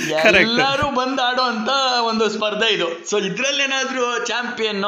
ಎಲ್ಲರೂ 0.40 0.90
ಬಂದು 0.90 1.22
ಆಡೋ 1.22 1.42
ಅಂತ 1.42 1.70
ಒಂದು 2.04 2.28
ಸ್ಪರ್ಧೆ 2.28 2.68
ಇದು. 2.74 2.88
ಸೊ 3.10 3.18
ಇದ್ರಲ್ಲಿ 3.18 3.62
ಏನಾದ್ರು 3.64 4.26
champion 4.26 4.82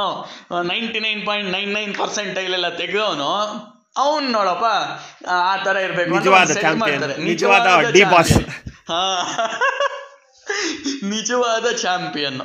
ninety 0.66 1.00
nine 1.00 1.26
point 1.26 1.52
nine 1.52 1.72
nine 1.72 1.94
percentile 1.94 2.52
ಎಲ್ಲ 2.52 2.68
ತೆಗೆದವನು 2.68 3.30
ಅವನ್ 3.96 4.32
ನೋಡಪ್ಪ 4.32 4.64
ಆ 5.28 5.56
ತರ 5.56 5.76
ಇರ್ಬೇಕು 5.76 6.10
ನಿಜವಾದ. 7.22 7.66
ಹಾ. 8.90 9.02
ನಿಜವಾದ 11.10 11.66
ಚಾಂಪಿಯನ್ 11.72 12.40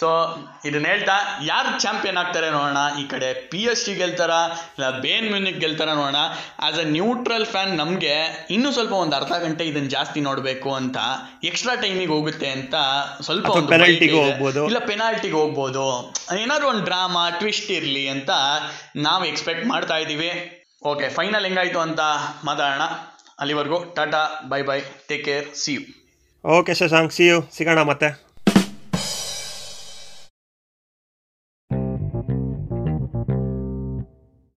ಸೊ 0.00 0.08
ಇದನ್ನ 0.68 0.86
ಹೇಳ್ತಾ 0.92 1.14
ಯಾರು 1.48 1.70
ಚಾಂಪಿಯನ್ 1.84 2.18
ಆಗ್ತಾರೆ 2.22 2.48
ನೋಡೋಣ 2.56 2.80
ಈ 3.00 3.04
ಕಡೆ 3.12 3.28
ಪಿ 3.52 3.60
ಎಸ್ 3.70 3.82
ಟಿ 3.86 3.94
ಗೆಲ್ತಾರ 4.00 4.32
ಇಲ್ಲ 4.76 4.88
ಬೇನ್ 5.04 5.26
ಮ್ಯೂನಿಕ್ 5.32 5.58
ಗೆಲ್ತಾರ 5.64 5.90
ನೋಡೋಣ. 6.00 6.20
ಆಸ್ 6.66 6.78
ಅ 6.82 6.84
ನ್ಯೂಟ್ರಲ್ 6.96 7.46
ಫ್ಯಾನ್ 7.54 7.72
ನಮಗೆ 7.82 8.14
ಇನ್ನೂ 8.56 8.68
ಸ್ವಲ್ಪ 8.76 8.94
ಒಂದು 9.04 9.16
ಅರ್ಧ 9.20 9.32
ಗಂಟೆ 9.44 9.64
ಇದನ್ನ 9.70 9.90
ಜಾಸ್ತಿ 9.96 10.20
ನೋಡಬೇಕು 10.28 10.70
ಅಂತ 10.80 10.98
ಎಕ್ಸ್ಟ್ರಾ 11.50 11.74
ಟೈಮಿಗೆ 11.84 12.12
ಹೋಗುತ್ತೆ 12.16 12.50
ಅಂತ 12.58 12.74
ಸ್ವಲ್ಪ. 13.28 13.46
ಇಲ್ಲ 14.70 14.80
ಪೆನಾಲ್ಟಿಗೆ 14.92 15.36
ಹೋಗ್ಬೋದು. 15.40 15.86
ಏನಾದ್ರು 16.44 16.68
ಒಂದು 16.72 16.84
ಡ್ರಾಮಾ 16.90 17.24
ಟ್ವಿಸ್ಟ್ 17.40 17.72
ಇರಲಿ 17.78 18.04
ಅಂತ 18.14 18.30
ನಾವು 19.08 19.24
ಎಕ್ಸ್ಪೆಕ್ಟ್ 19.32 19.66
ಮಾಡ್ತಾ 19.72 19.98
ಇದ್ದೀವಿ. 20.04 20.30
ಓಕೆ 20.92 21.08
ಫೈನಲ್ 21.18 21.46
ಹೆಂಗಾಯ್ತು 21.48 21.82
ಅಂತ 21.86 22.00
ಮಾತಾಡೋಣ. 22.50 22.86
ಅಲ್ಲಿವರೆಗೂ 23.42 23.80
Tata 23.98 24.22
bye 24.52 24.62
bye 24.70 24.80
take 25.10 25.24
care 25.28 25.46
see 25.64 25.74
you 25.76 25.82
okay 26.44 26.72
Shashank 26.80 27.12
see 27.18 27.24
you 27.30 27.38
ಸಿಗೋಣ 27.58 27.82
ಮತ್ತೆ. 27.92 28.08